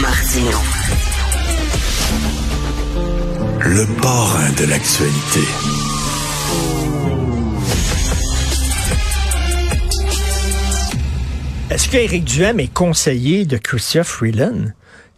Martino. 0.00 0.58
Le 3.60 4.00
parrain 4.00 4.50
de 4.52 4.64
l'actualité. 4.64 5.40
Est-ce 11.70 11.88
qu'Éric 11.90 12.24
Duhem 12.24 12.60
est 12.60 12.72
conseiller 12.72 13.44
de 13.44 13.58
Chrystia 13.58 14.02
Freeland? 14.02 14.72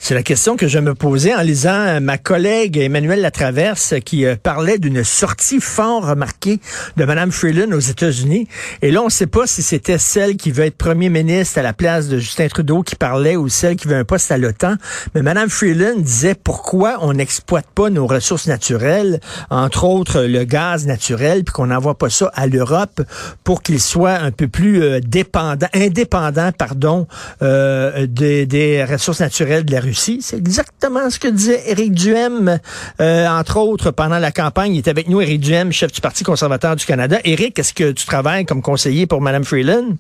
C'est 0.05 0.17
la 0.17 0.25
question 0.25 0.57
que 0.57 0.67
je 0.67 0.81
me 0.81 0.97
posais 0.97 1.33
en 1.33 1.43
lisant 1.43 1.71
euh, 1.71 2.01
ma 2.01 2.19
collègue 2.19 2.77
Emmanuel 2.77 3.21
Latraverse 3.21 3.95
qui 4.05 4.27
euh, 4.27 4.35
parlait 4.35 4.79
d'une 4.79 5.05
sortie 5.05 5.61
fort 5.61 6.05
remarquée 6.05 6.59
de 6.97 7.05
Mme 7.05 7.31
Freeland 7.31 7.71
aux 7.71 7.79
États-Unis. 7.79 8.49
Et 8.83 8.91
là, 8.91 9.01
on 9.03 9.05
ne 9.05 9.11
sait 9.11 9.29
pas 9.29 9.47
si 9.47 9.63
c'était 9.63 9.99
celle 9.99 10.37
qui 10.37 10.51
veut 10.51 10.65
être 10.65 10.77
premier 10.77 11.09
ministre 11.09 11.61
à 11.61 11.63
la 11.63 11.73
place 11.73 12.09
de 12.09 12.19
Justin 12.19 12.49
Trudeau 12.49 12.83
qui 12.83 12.97
parlait 12.97 13.37
ou 13.37 13.49
celle 13.49 13.77
qui 13.77 13.87
veut 13.87 13.95
un 13.95 14.03
poste 14.03 14.33
à 14.33 14.39
l'OTAN. 14.39 14.75
Mais 15.15 15.23
Mme 15.23 15.49
Freeland 15.49 16.01
disait 16.01 16.35
pourquoi 16.35 16.99
on 17.03 17.13
n'exploite 17.13 17.67
pas 17.73 17.89
nos 17.89 18.09
ressources 18.09 18.49
naturelles, 18.49 19.21
entre 19.51 19.85
autres 19.85 20.23
le 20.23 20.43
gaz 20.43 20.85
naturel, 20.85 21.45
puis 21.45 21.53
qu'on 21.53 21.69
n'envoie 21.69 21.97
pas 21.97 22.11
ça 22.11 22.29
à 22.35 22.49
l'Europe 22.49 23.03
pour 23.45 23.63
qu'il 23.63 23.81
soit 23.81 24.19
un 24.19 24.33
peu 24.33 24.49
plus 24.49 24.83
euh, 24.83 24.99
dépendant, 24.99 25.69
indépendant, 25.73 26.51
pardon, 26.51 27.07
euh, 27.43 28.09
des, 28.09 28.47
des 28.47 28.83
ressources 28.83 29.21
naturelles 29.21 29.65
de 29.65 29.71
la 29.71 29.79
Russie. 29.79 29.92
C'est 29.95 30.37
exactement 30.37 31.09
ce 31.11 31.19
que 31.19 31.29
disait 31.29 31.63
Éric 31.71 31.93
Duhem, 31.93 32.59
euh, 33.01 33.27
entre 33.29 33.59
autres, 33.59 33.91
pendant 33.91 34.19
la 34.19 34.31
campagne. 34.33 34.75
Il 34.75 34.79
était 34.79 34.91
avec 34.91 35.09
nous, 35.09 35.21
Éric 35.21 35.41
Duhem, 35.41 35.73
chef 35.73 35.93
du 35.93 36.01
Parti 36.01 36.25
conservateur 36.25 36.77
du 36.77 36.85
Canada. 36.87 37.19
Éric, 37.25 37.59
est-ce 37.59 37.73
que 37.75 37.93
tu 37.93 38.07
travailles 38.07 38.45
comme 38.45 38.63
conseiller 38.63 39.07
pour 39.07 39.21
Mme 39.21 39.45
Freeland? 39.45 39.97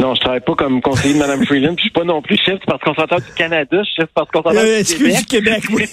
Non, 0.00 0.14
je 0.14 0.20
travaille 0.20 0.40
pas 0.40 0.54
comme 0.54 0.80
conseiller 0.80 1.14
de 1.14 1.18
Mme 1.18 1.44
Freeland. 1.44 1.74
Puis 1.74 1.84
je 1.84 1.90
suis 1.90 1.90
pas 1.90 2.04
non 2.04 2.22
plus 2.22 2.38
chef 2.38 2.58
du 2.58 2.64
Parti 2.66 2.84
conservateur 2.84 3.18
du 3.20 3.32
Canada. 3.36 3.76
Je 3.78 3.84
suis 3.84 3.94
chef 3.96 4.06
du 4.06 4.12
Parti 4.14 4.30
conservateur 4.32 4.64
Euh, 4.64 4.82
du 4.82 4.94
Québec. 4.94 5.16
du 5.18 5.24
Québec, 5.26 5.62
oui. 5.74 5.84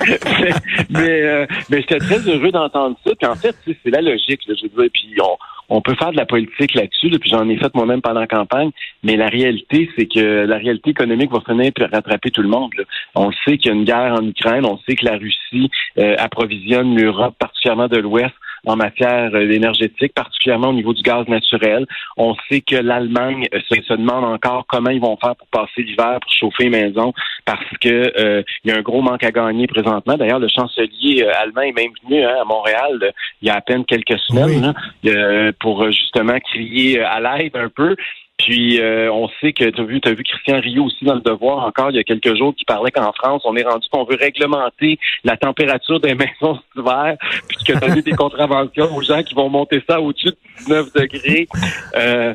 mais 0.00 0.50
mais, 0.90 1.22
euh, 1.22 1.46
mais 1.70 1.80
j'étais 1.80 1.98
très 1.98 2.18
heureux 2.18 2.50
d'entendre 2.50 2.96
ça. 3.06 3.12
Puis 3.18 3.28
en 3.28 3.36
fait, 3.36 3.54
c'est 3.66 3.90
la 3.90 4.00
logique. 4.00 4.40
Là, 4.48 4.54
je 4.60 4.66
veux 4.74 4.82
dire. 4.82 4.90
Puis 4.92 5.08
on, 5.22 5.36
on 5.74 5.80
peut 5.80 5.94
faire 5.96 6.12
de 6.12 6.16
la 6.16 6.26
politique 6.26 6.74
là-dessus. 6.74 7.08
Là, 7.08 7.18
puis 7.18 7.30
j'en 7.30 7.48
ai 7.48 7.56
fait 7.56 7.74
moi-même 7.74 8.00
pendant 8.00 8.20
la 8.20 8.26
campagne. 8.26 8.70
Mais 9.02 9.16
la 9.16 9.26
réalité, 9.26 9.90
c'est 9.96 10.06
que 10.06 10.44
la 10.46 10.56
réalité 10.56 10.90
économique 10.90 11.32
va 11.32 11.40
finir 11.40 11.72
par 11.72 11.90
rattraper 11.90 12.30
tout 12.30 12.42
le 12.42 12.48
monde. 12.48 12.70
là. 12.78 12.84
On 13.16 13.32
sait 13.44 13.58
qu'il 13.58 13.66
y 13.66 13.74
a 13.74 13.76
une 13.76 13.84
guerre 13.84 14.14
en 14.18 14.24
Ukraine. 14.24 14.64
On 14.64 14.78
sait 14.86 14.94
que 14.94 15.04
la 15.04 15.16
Russie 15.16 15.70
euh, 15.98 16.14
approvisionne 16.18 16.96
l'Europe, 16.96 17.34
particulièrement 17.38 17.88
de 17.88 17.98
l'Ouest 17.98 18.34
en 18.64 18.76
matière 18.76 19.30
euh, 19.34 19.50
énergétique, 19.50 20.14
particulièrement 20.14 20.68
au 20.68 20.72
niveau 20.72 20.92
du 20.92 21.02
gaz 21.02 21.26
naturel. 21.28 21.86
On 22.16 22.34
sait 22.48 22.60
que 22.60 22.76
l'Allemagne 22.76 23.46
euh, 23.54 23.60
se, 23.68 23.82
se 23.82 23.94
demande 23.94 24.24
encore 24.24 24.64
comment 24.66 24.90
ils 24.90 25.00
vont 25.00 25.16
faire 25.16 25.36
pour 25.36 25.48
passer 25.48 25.82
l'hiver, 25.82 26.18
pour 26.20 26.32
chauffer 26.32 26.64
les 26.64 26.70
maisons, 26.70 27.12
parce 27.44 27.64
que 27.80 28.12
euh, 28.18 28.42
il 28.64 28.70
y 28.70 28.74
a 28.74 28.78
un 28.78 28.82
gros 28.82 29.02
manque 29.02 29.24
à 29.24 29.30
gagner 29.30 29.66
présentement. 29.66 30.16
D'ailleurs, 30.16 30.38
le 30.38 30.48
chancelier 30.48 31.22
euh, 31.22 31.32
allemand 31.40 31.62
est 31.62 31.72
même 31.72 31.92
venu 32.04 32.24
hein, 32.24 32.36
à 32.40 32.44
Montréal 32.44 33.12
il 33.42 33.48
y 33.48 33.50
a 33.50 33.56
à 33.56 33.60
peine 33.60 33.84
quelques 33.84 34.18
semaines 34.20 34.74
Oui. 35.04 35.10
là, 35.12 35.52
pour 35.60 35.84
justement 35.90 36.38
crier 36.40 37.00
à 37.00 37.20
l'aide 37.20 37.56
un 37.56 37.68
peu. 37.68 37.96
Puis 38.44 38.78
euh, 38.78 39.10
on 39.10 39.28
sait 39.40 39.54
que 39.54 39.64
tu 39.64 39.80
as 39.80 39.84
vu, 39.84 40.00
t'as 40.02 40.12
vu 40.12 40.22
Christian 40.22 40.60
Rio 40.60 40.84
aussi 40.84 41.04
dans 41.04 41.14
le 41.14 41.22
devoir 41.22 41.64
encore 41.66 41.90
il 41.90 41.96
y 41.96 41.98
a 41.98 42.04
quelques 42.04 42.36
jours 42.36 42.54
qui 42.54 42.66
parlait 42.66 42.90
qu'en 42.90 43.12
France, 43.12 43.42
on 43.46 43.56
est 43.56 43.62
rendu 43.62 43.88
qu'on 43.90 44.04
veut 44.04 44.18
réglementer 44.20 44.98
la 45.24 45.38
température 45.38 45.98
des 45.98 46.14
maisons 46.14 46.56
cet 46.56 46.84
hiver, 46.84 47.16
puis 47.48 47.56
que 47.66 47.80
donner 47.80 48.02
des 48.02 48.12
contraventions 48.12 48.94
aux 48.94 49.00
gens 49.00 49.22
qui 49.22 49.34
vont 49.34 49.48
monter 49.48 49.82
ça 49.88 49.98
au-dessus 49.98 50.26
de 50.26 50.36
19 50.58 50.92
degrés. 50.92 51.48
Euh, 51.96 52.34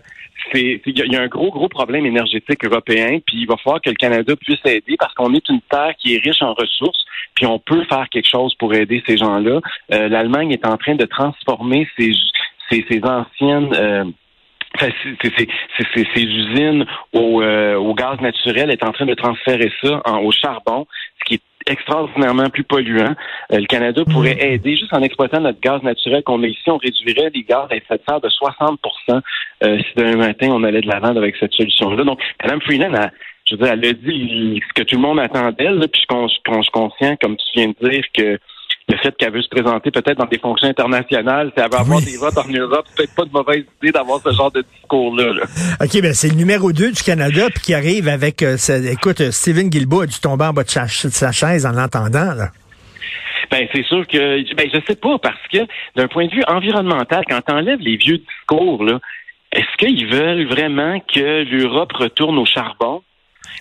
il 0.55 0.81
y, 0.85 1.11
y 1.11 1.15
a 1.15 1.21
un 1.21 1.27
gros 1.27 1.51
gros 1.51 1.67
problème 1.67 2.07
énergétique 2.07 2.65
européen 2.65 3.19
puis 3.27 3.41
il 3.41 3.45
va 3.45 3.57
falloir 3.57 3.81
que 3.81 3.89
le 3.89 3.95
Canada 3.95 4.35
puisse 4.35 4.65
aider 4.65 4.95
parce 4.97 5.13
qu'on 5.13 5.33
est 5.35 5.47
une 5.49 5.61
terre 5.69 5.93
qui 5.99 6.15
est 6.15 6.23
riche 6.23 6.41
en 6.41 6.53
ressources 6.53 7.05
puis 7.35 7.45
on 7.45 7.59
peut 7.59 7.83
faire 7.83 8.07
quelque 8.09 8.27
chose 8.27 8.55
pour 8.55 8.73
aider 8.73 9.03
ces 9.05 9.17
gens-là 9.17 9.59
Euh, 9.91 10.07
l'Allemagne 10.07 10.51
est 10.51 10.65
en 10.65 10.77
train 10.77 10.95
de 10.95 11.05
transformer 11.05 11.87
ses 11.97 12.13
ses, 12.69 12.85
ses 12.89 13.03
anciennes 13.03 14.13
ces 14.79 16.23
usines 16.23 16.85
au, 17.13 17.41
euh, 17.41 17.75
au 17.75 17.93
gaz 17.93 18.19
naturel 18.21 18.71
est 18.71 18.83
en 18.83 18.91
train 18.91 19.05
de 19.05 19.13
transférer 19.13 19.71
ça 19.83 20.01
en- 20.05 20.19
au 20.19 20.31
charbon, 20.31 20.85
ce 21.19 21.25
qui 21.25 21.33
est 21.35 21.41
extraordinairement 21.67 22.49
plus 22.49 22.63
polluant. 22.63 23.15
Euh, 23.51 23.59
le 23.59 23.65
Canada 23.65 24.01
pourrait 24.11 24.37
aider 24.39 24.75
juste 24.75 24.93
en 24.93 25.01
exploitant 25.03 25.41
notre 25.41 25.59
gaz 25.59 25.81
naturel 25.83 26.23
qu'on 26.23 26.41
a 26.43 26.47
ici, 26.47 26.63
on 26.67 26.77
réduirait 26.77 27.29
les 27.33 27.43
gaz 27.43 27.67
à 27.69 27.75
effet 27.75 27.97
de 27.97 28.01
serre 28.07 28.21
de 28.21 28.29
60 28.29 28.79
euh, 29.63 29.77
si 29.77 29.85
demain 29.95 30.15
matin 30.15 30.47
on 30.51 30.63
allait 30.63 30.81
de 30.81 30.87
l'avant 30.87 31.15
avec 31.15 31.35
cette 31.37 31.53
solution-là. 31.53 32.03
Donc, 32.03 32.19
Mme 32.43 32.61
Freeland, 32.61 32.93
elle, 32.93 33.11
je 33.45 33.55
veux 33.55 33.63
dire, 33.63 33.73
elle 33.73 33.85
a 33.85 33.93
dit 33.93 34.61
ce 34.67 34.73
que 34.81 34.87
tout 34.87 34.95
le 34.95 35.01
monde 35.01 35.19
attend 35.19 35.51
d'elle, 35.51 35.79
puis 35.91 36.01
je, 36.09 36.15
je, 36.15 36.71
conscient, 36.71 37.15
comme 37.21 37.35
tu 37.35 37.45
viens 37.55 37.67
de 37.79 37.89
dire, 37.89 38.03
que 38.13 38.39
le 38.89 38.97
fait 38.97 39.15
qu'elle 39.17 39.31
veut 39.33 39.41
se 39.41 39.49
présenter 39.49 39.91
peut-être 39.91 40.17
dans 40.17 40.25
des 40.25 40.39
fonctions 40.39 40.67
internationales, 40.67 41.51
si 41.55 41.61
elle 41.63 41.69
veut 41.71 41.77
avoir 41.77 41.97
Oui. 41.99 42.05
des 42.05 42.17
votes 42.17 42.37
en 42.37 42.47
Europe, 42.49 42.85
c'est 42.87 42.95
peut-être 42.97 43.15
pas 43.15 43.25
de 43.25 43.31
mauvaise 43.31 43.63
idée 43.81 43.91
d'avoir 43.91 44.19
ce 44.21 44.31
genre 44.31 44.51
de 44.51 44.63
discours-là. 44.75 45.33
là. 45.33 45.43
OK, 45.81 46.01
ben 46.01 46.13
c'est 46.13 46.29
le 46.29 46.35
numéro 46.35 46.71
2 46.71 46.91
du 46.91 47.03
Canada, 47.03 47.47
puis 47.53 47.61
qui 47.63 47.73
arrive 47.73 48.07
avec... 48.07 48.41
euh, 48.41 48.57
écoute, 48.91 49.21
euh, 49.21 49.31
Stephen 49.31 49.69
Guilbeault 49.69 50.01
a 50.01 50.05
dû 50.07 50.19
tomber 50.19 50.45
en 50.45 50.53
bas 50.53 50.63
de 50.63 50.69
sa, 50.69 50.85
de 50.85 51.13
sa 51.13 51.31
chaise 51.31 51.65
en 51.65 51.71
l'entendant, 51.71 52.33
là. 52.33 52.49
Ben 53.51 53.67
c'est 53.73 53.83
sûr 53.85 54.05
que 54.05 54.53
ben 54.53 54.69
je 54.71 54.79
sais 54.87 54.95
pas 54.95 55.17
parce 55.17 55.39
que 55.51 55.57
d'un 55.95 56.07
point 56.07 56.27
de 56.27 56.31
vue 56.31 56.43
environnemental, 56.47 57.23
quand 57.27 57.39
tu 57.47 57.51
enlèves 57.51 57.79
les 57.79 57.97
vieux 57.97 58.19
discours 58.19 58.83
là, 58.83 58.99
est-ce 59.51 59.77
qu'ils 59.77 60.05
veulent 60.07 60.45
vraiment 60.47 60.99
que 60.99 61.43
l'Europe 61.49 61.91
retourne 61.93 62.37
au 62.37 62.45
charbon? 62.45 63.01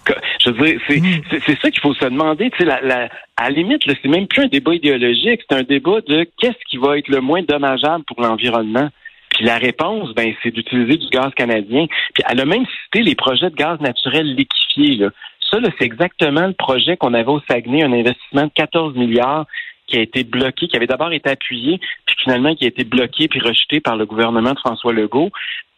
Que- 0.04 0.12
je 0.44 0.50
veux 0.50 0.66
dire, 0.66 0.80
c'est 0.88 1.00
c'est- 1.30 1.40
c'est 1.46 1.60
ça 1.60 1.70
qu'il 1.70 1.80
faut 1.80 1.94
se 1.94 2.04
demander. 2.04 2.50
Tu 2.50 2.58
sais, 2.58 2.64
la, 2.64 2.80
la- 2.80 3.08
à 3.36 3.44
la 3.44 3.50
limite, 3.50 3.82
c'est 3.86 4.04
même 4.08 4.26
plus 4.26 4.42
un 4.44 4.46
débat 4.48 4.74
idéologique, 4.74 5.40
c'est 5.48 5.56
un 5.56 5.62
débat 5.62 6.00
de 6.06 6.26
qu'est-ce 6.38 6.64
qui 6.68 6.76
va 6.76 6.98
être 6.98 7.08
le 7.08 7.20
moins 7.20 7.42
dommageable 7.42 8.04
pour 8.04 8.20
l'environnement. 8.20 8.88
Puis 9.30 9.44
la 9.44 9.58
réponse, 9.58 10.14
ben, 10.14 10.32
c'est 10.42 10.50
d'utiliser 10.50 10.96
du 10.96 11.08
gaz 11.08 11.32
canadien. 11.34 11.86
Puis 12.14 12.24
elle 12.28 12.40
a 12.40 12.44
même 12.44 12.64
cité 12.84 13.02
les 13.02 13.14
projets 13.14 13.50
de 13.50 13.54
gaz 13.56 13.78
naturel 13.80 14.34
liquéfié. 14.34 14.96
Là. 14.96 15.10
Ça, 15.50 15.60
là, 15.60 15.68
c'est 15.78 15.84
exactement 15.84 16.46
le 16.46 16.54
projet 16.54 16.96
qu'on 16.96 17.14
avait 17.14 17.30
au 17.30 17.40
Saguenay, 17.48 17.82
un 17.82 17.92
investissement 17.92 18.44
de 18.44 18.52
14 18.54 18.94
milliards 18.96 19.46
qui 19.86 19.96
a 19.98 20.02
été 20.02 20.22
bloqué, 20.24 20.68
qui 20.68 20.76
avait 20.76 20.86
d'abord 20.86 21.12
été 21.12 21.30
appuyé, 21.30 21.78
puis 22.04 22.16
finalement 22.22 22.54
qui 22.54 22.64
a 22.64 22.68
été 22.68 22.84
bloqué 22.84 23.28
puis 23.28 23.40
rejeté 23.40 23.80
par 23.80 23.96
le 23.96 24.04
gouvernement 24.04 24.52
de 24.52 24.58
François 24.58 24.92
Legault, 24.92 25.30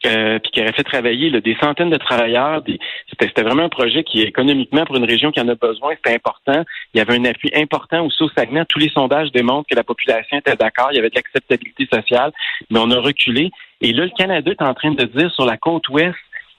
puis 0.02 0.50
qui 0.52 0.60
aurait 0.60 0.72
fait 0.72 0.84
travailler 0.84 1.30
des 1.40 1.56
centaines 1.60 1.90
de 1.90 1.96
travailleurs. 1.96 2.62
C'était, 3.08 3.42
vraiment 3.42 3.64
un 3.64 3.68
projet 3.68 4.02
qui, 4.02 4.22
économiquement, 4.22 4.84
pour 4.84 4.96
une 4.96 5.04
région 5.04 5.30
qui 5.30 5.40
en 5.40 5.48
a 5.48 5.54
besoin, 5.54 5.94
c'était 5.96 6.14
important. 6.14 6.64
Il 6.94 6.98
y 6.98 7.00
avait 7.00 7.16
un 7.18 7.24
appui 7.24 7.50
important 7.54 8.06
aussi 8.06 8.22
au 8.22 8.30
Saguenay. 8.30 8.64
Tous 8.68 8.78
les 8.78 8.90
sondages 8.90 9.30
démontrent 9.32 9.68
que 9.68 9.74
la 9.74 9.84
population 9.84 10.38
était 10.38 10.56
d'accord. 10.56 10.88
Il 10.92 10.96
y 10.96 10.98
avait 10.98 11.10
de 11.10 11.16
l'acceptabilité 11.16 11.86
sociale, 11.92 12.32
mais 12.70 12.78
on 12.78 12.90
a 12.90 12.98
reculé. 12.98 13.50
Et 13.80 13.92
là, 13.92 14.04
le 14.04 14.12
Canada 14.16 14.50
est 14.50 14.62
en 14.62 14.74
train 14.74 14.92
de 14.92 15.04
dire 15.04 15.30
sur 15.32 15.44
la 15.44 15.56
côte 15.56 15.88
ouest, 15.88 16.16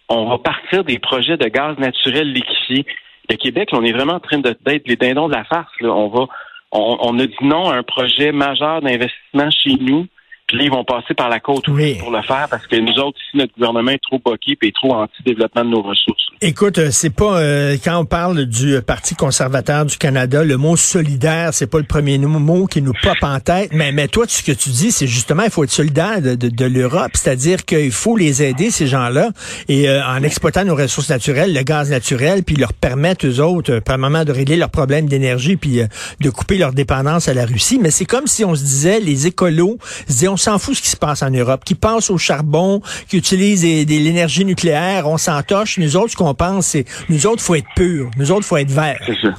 on 0.10 0.30
va 0.30 0.38
partir 0.38 0.84
des 0.84 1.00
projets 1.00 1.38
de 1.38 1.48
gaz 1.48 1.78
naturel 1.78 2.32
liquéfié. 2.34 2.86
Le 3.30 3.38
Québec, 3.38 3.70
on 3.72 3.84
est 3.84 3.94
vraiment 3.94 4.16
en 4.16 4.20
train 4.20 4.40
d'être 4.40 4.88
les 4.88 4.96
dindons 4.98 5.30
de 5.30 5.34
la 5.34 5.46
farce. 5.46 5.72
On 5.82 6.10
va 6.10 6.28
on, 6.72 6.98
on 7.02 7.20
a 7.20 7.26
dit 7.26 7.36
non 7.42 7.70
à 7.70 7.78
un 7.78 7.84
projet 7.84 8.32
majeur 8.32 8.82
d'investissement 8.82 9.50
chez 9.52 9.76
nous. 9.80 10.08
Puis 10.52 10.66
ils 10.66 10.72
vont 10.72 10.84
passer 10.84 11.14
par 11.14 11.30
la 11.30 11.40
côte 11.40 11.68
Oui. 11.68 11.96
pour 12.00 12.12
le 12.12 12.22
faire 12.24 12.48
parce 12.50 12.68
que 12.68 12.76
nous 12.76 12.94
autres, 13.02 13.18
ici, 13.28 13.38
notre 13.38 13.54
gouvernement 13.58 13.92
est 13.92 14.02
trop 14.02 14.20
boqué 14.24 14.58
et 14.62 14.72
trop 14.72 14.94
anti-développement 14.94 15.64
de 15.66 15.70
nos 15.70 15.82
ressources. 15.82 16.22
Écoute, 16.42 16.78
euh, 16.80 16.90
c'est 16.92 17.10
pas 17.10 17.40
euh, 17.40 17.78
quand 17.84 17.98
on 17.98 18.06
parle 18.06 18.46
du 18.46 18.76
euh, 18.76 18.82
Parti 18.82 19.16
conservateur 19.16 19.86
du 19.86 19.98
Canada, 19.98 20.44
le 20.44 20.58
mot 20.58 20.76
solidaire, 20.76 21.54
c'est 21.54 21.68
pas 21.70 21.78
le 21.78 21.86
premier 21.86 22.18
mot 22.18 22.66
qui 22.68 22.82
nous 22.82 22.94
pop 23.02 23.18
en 23.22 23.40
tête. 23.40 23.70
Mais 23.74 23.92
mais 23.92 24.08
toi, 24.08 24.26
ce 24.28 24.44
que 24.44 24.52
tu 24.52 24.70
dis, 24.70 24.92
c'est 24.92 25.08
justement 25.08 25.44
il 25.44 25.50
faut 25.52 25.64
être 25.64 25.72
solidaire 25.72 26.22
de, 26.22 26.36
de, 26.36 26.50
de 26.50 26.66
l'Europe, 26.66 27.12
c'est-à-dire 27.14 27.66
qu'il 27.66 27.92
faut 27.92 28.18
les 28.18 28.44
aider 28.44 28.72
ces 28.72 28.88
gens-là 28.88 29.30
et 29.68 29.88
euh, 29.90 30.04
en 30.06 30.24
exploitant 30.24 30.66
nos 30.66 30.76
ressources 30.76 31.10
naturelles, 31.10 31.54
le 31.54 31.62
gaz 31.64 31.90
naturel, 31.90 32.44
puis 32.44 32.56
leur 32.56 32.74
permettre 32.74 33.28
aux 33.28 33.40
autres, 33.40 33.74
euh, 33.74 33.82
premièrement, 33.82 34.26
de 34.26 34.32
régler 34.32 34.56
leurs 34.58 34.70
problèmes 34.70 35.08
d'énergie, 35.08 35.56
puis 35.58 35.82
euh, 35.82 35.88
de 36.20 36.30
couper 36.30 36.58
leur 36.58 36.74
dépendance 36.74 37.28
à 37.28 37.34
la 37.34 37.46
Russie. 37.46 37.80
Mais 37.80 37.92
c'est 37.92 38.06
comme 38.06 38.28
si 38.28 38.44
on 38.44 38.56
se 38.56 38.64
disait 38.64 39.00
les 39.00 39.28
écolos, 39.28 39.78
se 40.08 40.14
disaient 40.14 40.28
on 40.28 40.38
s'en 40.42 40.58
fout 40.60 40.76
ce 40.76 40.82
qui 40.82 40.90
se 40.90 40.98
passe 40.98 41.24
en 41.24 41.30
Europe, 41.32 41.64
qui 41.66 41.76
passent 41.76 42.10
au 42.10 42.18
charbon, 42.18 42.82
qui 43.10 43.22
des- 43.22 43.86
des- 43.86 44.00
l'énergie 44.00 44.46
nucléaire, 44.46 45.08
on 45.08 45.18
s'entoche. 45.18 45.78
Nous 45.78 45.96
autres, 45.98 46.10
ce 46.12 46.18
qu'on 46.18 46.34
pense, 46.34 46.68
c'est 46.68 46.86
nous 47.10 47.26
autres, 47.28 47.42
faut 47.42 47.56
être 47.56 47.68
purs, 47.76 48.10
nous 48.18 48.32
autres, 48.32 48.46
faut 48.46 48.58
être 48.58 48.72
verts. 48.72 49.02
C'est 49.06 49.20
ça. 49.22 49.34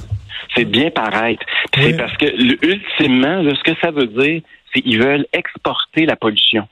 C'est 0.55 0.65
bien 0.65 0.91
paraître. 0.91 1.43
Oui. 1.77 1.83
C'est 1.87 1.97
parce 1.97 2.15
que 2.17 2.25
ultimement, 2.65 3.41
là, 3.41 3.53
ce 3.55 3.63
que 3.71 3.77
ça 3.81 3.91
veut 3.91 4.07
dire, 4.07 4.41
c'est 4.73 4.81
qu'ils 4.81 5.01
veulent 5.01 5.25
exporter 5.33 6.05
la 6.05 6.15
pollution. 6.15 6.67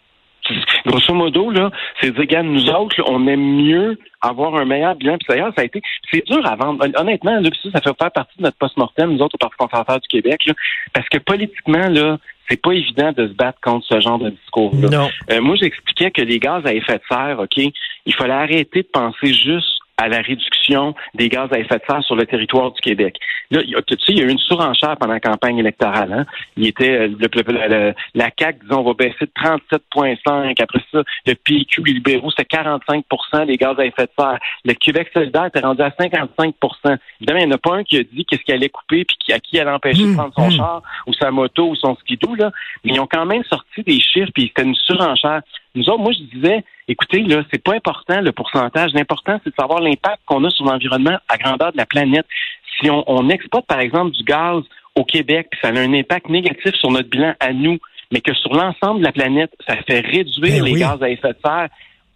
Grosso 0.85 1.13
modo, 1.13 1.49
là, 1.51 1.71
c'est 2.01 2.11
dire, 2.11 2.19
regarde, 2.19 2.47
nous 2.47 2.69
autres, 2.69 2.95
là, 2.99 3.05
on 3.07 3.25
aime 3.27 3.39
mieux 3.63 3.97
avoir 4.21 4.55
un 4.55 4.65
meilleur 4.65 4.95
bilan. 4.95 5.17
Puis 5.17 5.27
d'ailleurs, 5.29 5.53
ça 5.55 5.61
a 5.61 5.65
été, 5.65 5.81
c'est 6.11 6.25
dur 6.27 6.45
à 6.45 6.55
vendre. 6.55 6.83
Hon- 6.85 6.99
Honnêtement, 7.01 7.39
là, 7.39 7.49
ça, 7.63 7.69
ça 7.71 7.81
fait 7.81 7.97
faire 7.97 8.11
partie 8.11 8.37
de 8.37 8.43
notre 8.43 8.57
post-mortem, 8.57 9.13
nous 9.13 9.21
autres, 9.21 9.35
au 9.35 9.37
Parti 9.37 9.55
conservateur 9.57 9.99
du 9.99 10.07
Québec, 10.07 10.41
là, 10.47 10.53
parce 10.93 11.07
que 11.09 11.19
politiquement, 11.19 11.87
là, 11.87 12.17
c'est 12.51 12.61
pas 12.61 12.73
évident 12.73 13.13
de 13.13 13.27
se 13.27 13.33
battre 13.33 13.59
contre 13.61 13.85
ce 13.87 13.99
genre 14.01 14.19
de 14.19 14.29
discours-là. 14.29 14.89
Non. 14.89 15.09
Euh, 15.31 15.41
moi, 15.41 15.55
j'expliquais 15.55 16.11
que 16.11 16.21
les 16.21 16.37
gaz 16.37 16.65
à 16.65 16.73
effet 16.73 16.97
de 16.97 17.03
serre, 17.09 17.39
OK, 17.39 17.57
il 17.57 18.13
fallait 18.13 18.33
arrêter 18.33 18.81
de 18.81 18.87
penser 18.91 19.33
juste 19.33 19.80
à 20.01 20.07
la 20.07 20.17
réduction 20.21 20.93
des 21.13 21.29
gaz 21.29 21.49
à 21.51 21.59
effet 21.59 21.75
de 21.77 21.83
serre 21.87 22.03
sur 22.03 22.15
le 22.15 22.25
territoire 22.25 22.71
du 22.71 22.81
Québec. 22.81 23.17
Là, 23.51 23.61
il 23.63 23.69
y 23.71 23.75
a- 23.75 23.81
tu 23.81 23.95
sais, 23.95 24.13
il 24.13 24.19
y 24.19 24.21
a 24.21 24.25
eu 24.25 24.29
une 24.31 24.37
surenchère 24.39 24.95
pendant 24.97 25.13
la 25.13 25.19
campagne 25.19 25.57
électorale. 25.59 26.11
Hein? 26.13 26.25
Il 26.57 26.67
était 26.67 26.91
euh, 26.91 27.07
le- 27.07 27.29
le- 27.33 27.67
le- 27.67 27.93
la 28.15 28.29
CAQ, 28.37 28.59
disons, 28.63 28.83
va 28.83 28.93
baisser 28.93 29.25
de 29.25 29.31
37,5. 29.35 30.59
Après 30.61 30.79
ça, 30.91 31.03
le 31.25 31.33
PQ, 31.35 31.83
les 31.85 31.93
libéraux, 31.93 32.29
c'était 32.31 32.57
45% 32.57 33.45
des 33.45 33.57
gaz 33.57 33.77
à 33.79 33.85
effet 33.85 34.03
de 34.05 34.11
serre. 34.17 34.39
Le 34.65 34.73
Québec 34.73 35.09
solidaire 35.13 35.45
était 35.45 35.59
rendu 35.59 35.81
à 35.81 35.89
55% 35.91 36.97
Évidemment, 37.19 37.39
il 37.39 37.47
n'y 37.47 37.51
en 37.53 37.55
a 37.55 37.57
pas 37.57 37.75
un 37.75 37.83
qui 37.83 37.97
a 37.97 38.03
dit 38.03 38.25
qu'est-ce 38.25 38.41
qu'il 38.43 38.53
allait 38.53 38.69
couper 38.69 39.05
puis 39.05 39.17
qui- 39.19 39.33
à 39.33 39.39
qui 39.39 39.59
allait 39.59 39.71
empêcher 39.71 40.03
de 40.03 40.07
Hum, 40.09 40.15
prendre 40.15 40.33
son 40.35 40.43
hum. 40.45 40.51
char 40.51 40.81
ou 41.07 41.13
sa 41.13 41.31
moto 41.31 41.69
ou 41.69 41.75
son 41.75 41.95
skidoo, 41.97 42.35
là. 42.35 42.51
Mais 42.83 42.93
ils 42.93 42.99
ont 42.99 43.07
quand 43.07 43.25
même 43.25 43.43
sorti 43.43 43.83
des 43.83 43.99
chiffres 43.99 44.31
puis 44.33 44.47
c'était 44.47 44.63
une 44.67 44.75
surenchère. 44.75 45.41
Nous 45.75 45.87
autres, 45.89 45.99
moi, 45.99 46.11
je 46.11 46.23
disais, 46.37 46.63
écoutez, 46.91 47.21
là, 47.21 47.43
c'est 47.51 47.63
pas 47.63 47.75
important 47.75 48.21
le 48.21 48.31
pourcentage. 48.31 48.91
L'important, 48.93 49.39
c'est 49.43 49.49
de 49.49 49.55
savoir 49.59 49.81
l'impact 49.81 50.19
qu'on 50.25 50.43
a 50.43 50.49
sur 50.49 50.65
l'environnement 50.65 51.17
à 51.27 51.37
grandeur 51.37 51.71
de 51.71 51.77
la 51.77 51.85
planète. 51.85 52.25
Si 52.79 52.89
on, 52.89 53.03
on 53.07 53.29
exploite, 53.29 53.65
par 53.65 53.79
exemple, 53.79 54.11
du 54.11 54.23
gaz 54.23 54.63
au 54.95 55.03
Québec, 55.03 55.47
puis 55.51 55.59
ça 55.61 55.69
a 55.69 55.71
un 55.71 55.93
impact 55.93 56.29
négatif 56.29 56.75
sur 56.75 56.91
notre 56.91 57.09
bilan 57.09 57.33
à 57.39 57.53
nous, 57.53 57.77
mais 58.11 58.21
que 58.21 58.33
sur 58.33 58.53
l'ensemble 58.53 58.99
de 58.99 59.05
la 59.05 59.11
planète, 59.11 59.51
ça 59.67 59.75
fait 59.87 60.01
réduire 60.01 60.63
Ben 60.63 60.63
les 60.65 60.73
oui. 60.73 60.79
gaz 60.79 61.01
à 61.01 61.09
effet 61.09 61.29
de 61.29 61.37
serre, 61.43 61.69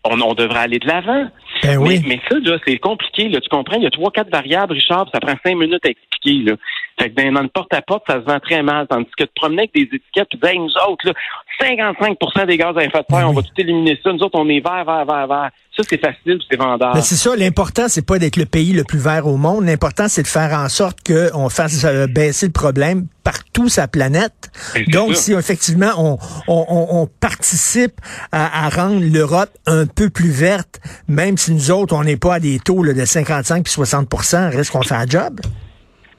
on, 0.03 0.21
on 0.21 0.33
devrait 0.33 0.59
aller 0.59 0.79
de 0.79 0.87
l'avant. 0.87 1.25
Ben 1.63 1.79
mais, 1.79 1.87
oui. 1.87 2.01
mais 2.07 2.19
ça, 2.29 2.37
là, 2.37 2.57
c'est 2.65 2.77
compliqué. 2.77 3.29
Là, 3.29 3.39
tu 3.39 3.49
comprends? 3.49 3.77
Il 3.77 3.83
y 3.83 3.87
a 3.87 3.91
trois, 3.91 4.11
quatre 4.11 4.29
variables, 4.29 4.73
Richard, 4.73 5.07
ça 5.13 5.19
prend 5.19 5.35
cinq 5.43 5.55
minutes 5.55 5.85
à 5.85 5.89
expliquer. 5.89 6.43
Là. 6.43 6.55
Fait 6.97 7.09
que 7.11 7.21
dans, 7.21 7.31
dans 7.33 7.41
le 7.41 7.49
porte-à-porte, 7.49 8.03
ça 8.07 8.21
se 8.21 8.25
vend 8.25 8.39
très 8.39 8.63
mal. 8.63 8.87
Tandis 8.89 9.09
que 9.17 9.23
de 9.25 9.29
promener 9.35 9.63
avec 9.63 9.73
des 9.75 9.81
étiquettes, 9.97 10.27
dire, 10.33 10.49
Hey, 10.49 10.59
nous 10.59 10.71
autres, 10.89 11.05
là, 11.07 11.13
55% 11.61 12.45
des 12.47 12.57
gaz 12.57 12.75
à 12.77 12.83
effet 12.83 12.99
de 12.99 13.05
serre, 13.15 13.29
on 13.29 13.33
va 13.33 13.41
tout 13.41 13.49
éliminer 13.57 13.99
ça. 14.03 14.11
Nous 14.13 14.19
autres, 14.19 14.37
on 14.39 14.47
est 14.49 14.59
vert, 14.61 14.85
vert, 14.85 15.05
vert, 15.05 15.27
vert. 15.27 15.49
Ça, 15.75 15.83
c'est 15.89 15.99
facile, 15.99 16.39
c'est 16.49 16.55
vendeur. 16.57 16.95
Mais 16.95 17.01
c'est 17.01 17.15
ça, 17.17 17.35
l'important, 17.35 17.89
c'est 17.89 18.05
pas 18.05 18.17
d'être 18.17 18.37
le 18.37 18.45
pays 18.45 18.71
le 18.71 18.85
plus 18.85 18.99
vert 18.99 19.27
au 19.27 19.35
monde. 19.35 19.65
L'important, 19.65 20.07
c'est 20.07 20.21
de 20.23 20.27
faire 20.27 20.53
en 20.57 20.69
sorte 20.69 20.99
qu'on 21.05 21.49
fasse 21.49 21.83
euh, 21.83 22.07
baisser 22.07 22.45
le 22.45 22.53
problème 22.53 23.07
partout 23.25 23.67
sa 23.67 23.87
planète. 23.89 24.49
Ben, 24.73 24.85
Donc, 24.87 25.15
ça. 25.15 25.21
si 25.21 25.33
effectivement 25.33 25.91
on, 25.97 26.17
on, 26.47 26.65
on- 26.69 27.01
on 27.01 27.07
participe 27.19 27.99
à, 28.31 28.65
à 28.67 28.69
rendre 28.69 29.01
l'Europe 29.01 29.49
un 29.65 29.85
peu 29.85 30.09
plus 30.09 30.29
verte, 30.31 30.79
même 31.09 31.35
si 31.37 31.51
nous 31.51 31.71
autres, 31.71 31.93
on 31.93 32.03
n'est 32.05 32.15
pas 32.17 32.35
à 32.35 32.39
des 32.39 32.59
taux 32.59 32.81
là, 32.83 32.93
de 32.93 33.03
55 33.03 33.63
puis 33.65 33.73
60% 33.73 34.55
reste 34.55 34.71
qu'on 34.71 34.81
fait 34.81 34.95
un 34.95 35.05
job. 35.07 35.41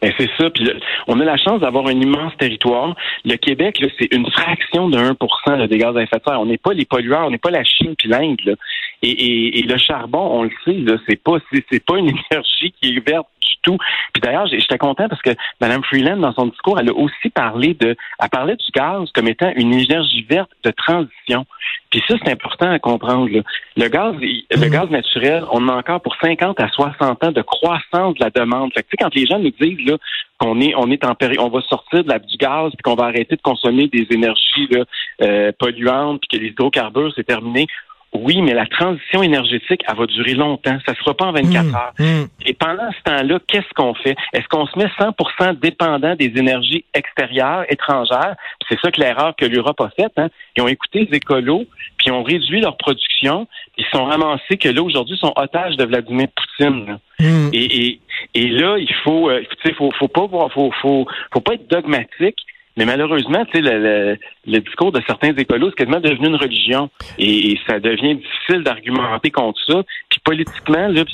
Ben, 0.06 0.12
c'est 0.18 0.30
ça. 0.38 0.50
Puis 0.50 0.64
on 1.06 1.20
a 1.20 1.24
la 1.24 1.36
chance 1.36 1.60
d'avoir 1.60 1.86
un 1.86 2.00
immense 2.00 2.36
territoire. 2.38 2.94
Le 3.24 3.36
Québec, 3.36 3.82
c'est 3.98 4.12
une 4.12 4.30
fraction 4.30 4.88
de 4.88 4.98
1 4.98 5.56
là, 5.56 5.66
des 5.66 5.78
gaz 5.78 5.96
à 5.96 6.02
effet 6.02 6.16
de 6.16 6.22
serre. 6.26 6.40
On 6.40 6.46
n'est 6.46 6.58
pas 6.58 6.72
les 6.72 6.84
pollueurs, 6.84 7.26
on 7.26 7.30
n'est 7.30 7.38
pas 7.38 7.50
la 7.50 7.64
Chine 7.64 7.94
puis 7.96 8.08
l'Inde. 8.08 8.56
Et, 9.02 9.58
et, 9.60 9.62
le 9.62 9.76
charbon, 9.76 10.18
on 10.18 10.42
le 10.44 10.50
sait, 10.64 10.76
c'est 11.08 11.22
pas 11.22 11.36
c'est, 11.52 11.84
pas 11.84 11.98
une 11.98 12.08
énergie 12.30 12.72
qui 12.80 12.96
est 12.96 13.08
verte 13.08 13.26
du 13.42 13.54
tout. 13.62 13.76
Puis 14.12 14.20
d'ailleurs, 14.20 14.46
j'étais 14.46 14.78
content 14.78 15.08
parce 15.08 15.22
que 15.22 15.30
Mme 15.60 15.84
Freeland, 15.84 16.16
dans 16.16 16.32
son 16.32 16.46
discours, 16.46 16.80
elle 16.80 16.88
a 16.88 16.94
aussi 16.94 17.28
parlé 17.34 17.74
de 17.74 17.94
elle 18.20 18.28
parlait 18.30 18.56
du 18.56 18.66
gaz 18.74 19.10
comme 19.14 19.28
étant 19.28 19.52
une 19.54 19.74
énergie 19.74 20.22
verte 20.22 20.50
de 20.64 20.70
transition. 20.70 21.46
Puis 21.90 22.02
ça, 22.08 22.14
c'est 22.22 22.32
important 22.32 22.70
à 22.70 22.78
comprendre. 22.78 23.28
là. 23.30 23.42
Le 23.76 23.88
gaz, 23.88 24.14
le 24.20 24.68
gaz 24.68 24.90
naturel, 24.90 25.44
on 25.52 25.68
a 25.68 25.74
encore 25.74 26.00
pour 26.00 26.16
50 26.16 26.58
à 26.60 26.68
60 26.68 27.24
ans 27.24 27.32
de 27.32 27.42
croissance 27.42 28.14
de 28.14 28.24
la 28.24 28.30
demande. 28.30 28.72
Fait 28.74 28.82
que, 28.82 28.88
tu 28.88 28.90
sais, 28.92 28.96
quand 28.98 29.14
les 29.14 29.26
gens 29.26 29.38
nous 29.38 29.52
disent 29.60 29.96
qu'on 30.38 30.60
est, 30.60 30.74
est 30.90 31.04
en 31.04 31.14
péri- 31.14 31.38
on 31.38 31.48
va 31.48 31.60
sortir 31.62 32.04
de 32.04 32.08
la, 32.08 32.18
du 32.18 32.36
gaz, 32.36 32.70
puis 32.72 32.82
qu'on 32.82 32.94
va 32.94 33.04
arrêter 33.04 33.36
de 33.36 33.42
consommer 33.42 33.88
des 33.88 34.06
énergies 34.10 34.68
là, 34.70 34.84
euh, 35.22 35.52
polluantes, 35.58 36.20
puis 36.28 36.38
que 36.38 36.42
les 36.44 36.50
hydrocarbures, 36.50 37.12
c'est 37.14 37.24
terminé. 37.26 37.66
Oui, 38.12 38.40
mais 38.40 38.54
la 38.54 38.64
transition 38.66 39.22
énergétique, 39.22 39.82
elle 39.86 39.96
va 39.96 40.06
durer 40.06 40.32
longtemps. 40.34 40.78
Ça 40.86 40.92
ne 40.92 40.96
sera 40.96 41.12
pas 41.14 41.26
en 41.26 41.32
24 41.32 41.66
Hum, 41.66 41.74
heures. 41.74 41.92
hum. 41.98 42.28
Et 42.46 42.54
pendant 42.54 42.90
ce 42.92 43.02
temps-là, 43.04 43.38
qu'est-ce 43.46 43.68
qu'on 43.74 43.92
fait? 43.94 44.16
Est-ce 44.32 44.46
qu'on 44.48 44.66
se 44.66 44.78
met 44.78 44.86
100% 44.98 45.52
dépendant 45.60 46.14
des 46.14 46.32
énergies 46.36 46.84
extérieures, 46.94 47.64
étrangères? 47.68 48.36
C'est 48.70 48.78
ça 48.80 48.90
que 48.90 49.00
l'erreur 49.00 49.34
que 49.36 49.44
l'Europe 49.44 49.80
a 49.82 49.90
faite. 49.90 50.12
Hein? 50.16 50.28
Ils 50.56 50.62
ont 50.62 50.68
écouté 50.68 51.06
les 51.10 51.16
écolos, 51.18 51.66
puis 51.98 52.06
ils 52.06 52.12
ont 52.12 52.22
réduit 52.22 52.60
leur 52.60 52.76
production, 52.78 53.46
ils 53.76 53.84
se 53.84 53.90
sont 53.90 54.04
ramassés 54.04 54.56
que 54.56 54.68
là, 54.70 54.82
aujourd'hui, 54.82 55.16
ils 55.16 55.26
sont 55.26 55.34
otages 55.36 55.76
de 55.76 55.84
Vladimir 55.84 56.28
Là. 56.58 56.98
Hum. 57.20 57.50
Et, 57.52 57.86
et, 57.86 58.00
et 58.34 58.48
là, 58.48 58.76
il 58.78 58.92
faut, 59.04 59.30
euh, 59.30 59.40
tu 59.40 59.68
sais, 59.68 59.74
faut, 59.74 59.90
faut 59.98 60.08
pas 60.08 60.26
voir, 60.26 60.52
faut, 60.52 60.70
faut, 60.82 61.06
faut 61.32 61.40
pas 61.40 61.54
être 61.54 61.68
dogmatique. 61.68 62.38
Mais 62.76 62.84
malheureusement, 62.84 63.44
tu 63.46 63.52
sais, 63.52 63.60
le, 63.62 63.78
le, 63.78 64.18
le 64.46 64.58
discours 64.60 64.92
de 64.92 65.00
certains 65.06 65.34
écolos, 65.34 65.70
c'est 65.70 65.84
quasiment 65.84 66.00
devenu 66.00 66.28
une 66.28 66.36
religion. 66.36 66.90
Et, 67.18 67.52
et 67.52 67.60
ça 67.66 67.80
devient 67.80 68.16
difficile 68.16 68.62
d'argumenter 68.62 69.30
contre 69.30 69.58
ça. 69.66 69.82
Puis 70.10 70.20
politiquement, 70.22 70.88
là, 70.88 71.04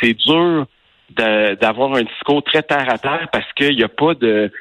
c'est, 0.00 0.14
dur 0.14 0.66
d'avoir 1.10 1.94
un 1.94 2.02
discours 2.02 2.42
très 2.44 2.62
terre 2.62 2.86
à 2.88 2.98
terre 2.98 3.28
parce 3.32 3.50
qu'il 3.54 3.74
n'y 3.76 3.82
a 3.82 3.88
pas 3.88 4.14
de. 4.14 4.52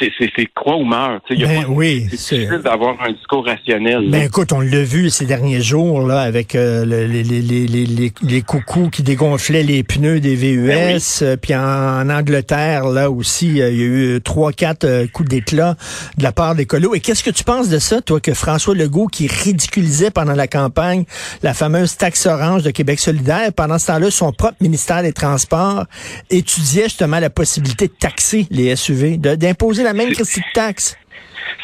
C'est, 0.00 0.10
croix 0.54 0.76
ou 0.76 0.84
meurt. 0.84 1.22
y 1.30 1.44
a 1.44 1.46
Ben 1.48 1.62
pas- 1.62 1.68
oui, 1.68 2.02
c'est 2.10 2.36
difficile 2.38 2.60
d'avoir 2.64 2.96
un 3.02 3.12
discours 3.12 3.44
rationnel. 3.44 4.04
là. 4.04 4.18
Ben 4.18 4.22
écoute, 4.26 4.52
on 4.52 4.60
l'a 4.60 4.82
vu 4.82 5.10
ces 5.10 5.24
derniers 5.26 5.60
jours 5.60 6.06
là 6.06 6.20
avec 6.20 6.54
euh, 6.54 6.84
le- 6.84 7.06
les, 7.06 7.22
les, 7.22 7.40
les, 7.40 7.66
les, 7.66 7.84
les, 7.86 8.12
les 8.22 8.42
coucous 8.42 8.90
qui 8.90 9.02
dégonflaient 9.02 9.62
les 9.62 9.82
pneus 9.82 10.20
des 10.20 10.34
VUS. 10.34 10.66
Ben 10.68 10.98
euh, 11.22 11.36
Puis 11.36 11.54
en, 11.54 11.60
en 11.60 12.10
Angleterre, 12.10 12.86
là 12.88 13.10
aussi, 13.10 13.60
euh, 13.60 13.70
il 13.70 13.76
y 13.78 13.82
a 13.82 13.86
eu 14.16 14.20
trois, 14.22 14.52
quatre 14.52 15.06
coups 15.12 15.28
d'éclat 15.28 15.76
de 16.16 16.22
la 16.22 16.32
part 16.32 16.54
des 16.54 16.66
colos. 16.66 16.94
Et 16.94 17.00
qu'est-ce 17.00 17.24
que 17.24 17.30
tu 17.30 17.44
penses 17.44 17.68
de 17.68 17.78
ça, 17.78 18.00
toi, 18.00 18.20
que 18.20 18.34
François 18.34 18.74
Legault, 18.74 19.06
qui 19.06 19.26
ridiculisait 19.26 20.10
pendant 20.10 20.34
la 20.34 20.46
campagne 20.46 21.04
la 21.42 21.54
fameuse 21.54 21.96
taxe 21.96 22.26
orange 22.26 22.62
de 22.62 22.70
Québec 22.70 22.98
solidaire, 23.00 23.52
pendant 23.54 23.78
ce 23.78 23.86
temps-là, 23.88 24.10
son 24.10 24.32
propre 24.32 24.56
ministère 24.60 25.02
des 25.02 25.12
Transports 25.12 25.84
étudiait 26.30 26.84
justement 26.84 27.18
la 27.18 27.30
possibilité 27.30 27.86
de 27.88 27.92
taxer 27.98 28.46
les 28.50 28.74
SUV, 28.76 29.16
d'imposer 29.16 29.82
la 29.88 29.94
même 29.94 30.12
critique 30.12 30.44
taxe. 30.52 30.98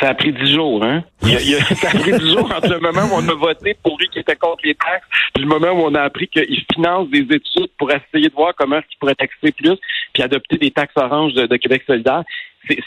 Ça 0.00 0.09
a 0.09 0.14
pris 0.14 0.33
dix 0.33 0.52
jours, 0.52 0.83
hein? 0.85 1.04
Ça 1.23 1.88
a 1.88 1.99
pris 1.99 2.12
dix 2.12 2.33
jours 2.33 2.50
entre 2.50 2.69
le 2.69 2.81
moment 2.81 3.02
où 3.02 3.19
on 3.19 3.28
a 3.28 3.35
voté 3.35 3.76
pour 3.83 3.99
lui 3.99 4.09
qui 4.09 4.19
était 4.19 4.37
contre 4.37 4.62
les 4.64 4.75
taxes, 4.75 5.07
puis 5.35 5.45
le 5.45 5.49
moment 5.49 5.71
où 5.71 5.87
on 5.87 5.95
a 5.95 6.02
appris 6.02 6.26
qu'il 6.28 6.64
finance 6.73 7.09
des 7.11 7.21
études 7.21 7.71
pour 7.78 7.90
essayer 7.90 8.28
de 8.28 8.35
voir 8.35 8.54
comment 8.57 8.78
il 8.78 8.99
pourrait 8.99 9.14
taxer 9.14 9.52
plus, 9.52 9.76
puis 10.12 10.23
adopter 10.23 10.57
des 10.57 10.71
taxes 10.71 10.95
oranges 10.97 11.35
de, 11.35 11.57
Québec 11.57 11.83
solidaire. 11.87 12.25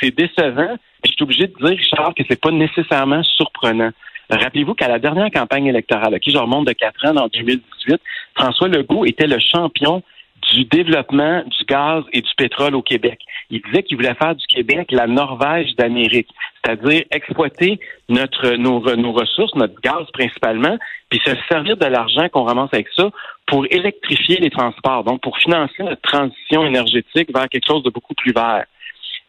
C'est 0.02 0.16
décevant. 0.16 0.76
Je 1.06 1.12
suis 1.12 1.24
obligé 1.24 1.48
de 1.48 1.54
dire, 1.54 1.78
Richard, 1.78 2.14
que 2.16 2.24
c'est 2.28 2.42
pas 2.42 2.52
nécessairement 2.52 3.22
surprenant. 3.24 3.92
Rappelez-vous 4.30 4.74
qu'à 4.74 4.88
la 4.88 5.00
dernière 5.00 5.30
campagne 5.32 5.68
électorale, 5.68 6.14
à 6.16 6.20
qui 6.20 6.32
je 6.32 6.38
remonte 6.38 6.68
de 6.68 6.74
quatre 6.74 7.06
ans, 7.06 7.16
en 7.16 7.28
2018, 7.28 8.02
François 8.36 8.68
Legault 8.68 9.06
était 9.06 9.28
le 9.28 9.38
champion 9.40 10.04
du 10.52 10.66
développement 10.66 11.44
du 11.44 11.66
gaz 11.66 12.04
et 12.14 12.22
du 12.22 12.30
pétrole 12.38 12.76
au 12.76 12.82
Québec. 12.82 13.20
Il 13.50 13.62
disait 13.62 13.84
qu'il 13.84 13.98
voulait 13.98 14.16
faire 14.16 14.36
du 14.36 14.46
Québec 14.48 14.92
la 14.92 15.08
Norvège 15.08 15.76
d'Amérique, 15.76 16.30
c'est-à-dire 16.64 17.04
exploiter 17.12 17.80
notre 18.10 18.56
nos, 18.56 18.96
nos 18.96 19.12
ressources, 19.12 19.56
notre 19.56 19.80
gaz 19.82 20.06
principalement, 20.14 20.78
puis 21.10 21.20
se 21.26 21.32
servir 21.50 21.78
de 21.78 21.86
l'argent 21.86 22.30
qu'on 22.30 22.44
ramasse 22.44 22.74
avec 22.74 22.88
ça 22.96 23.10
pour 23.46 23.66
électrifier 23.70 24.38
les 24.38 24.50
transports, 24.50 25.04
donc 25.04 25.22
pour 25.22 25.38
financer 25.38 25.84
notre 25.84 26.02
transition 26.02 26.66
énergétique 26.66 27.30
vers 27.34 27.48
quelque 27.50 27.68
chose 27.68 27.84
de 27.84 27.90
beaucoup 27.90 28.14
plus 28.14 28.34
vert. 28.34 28.66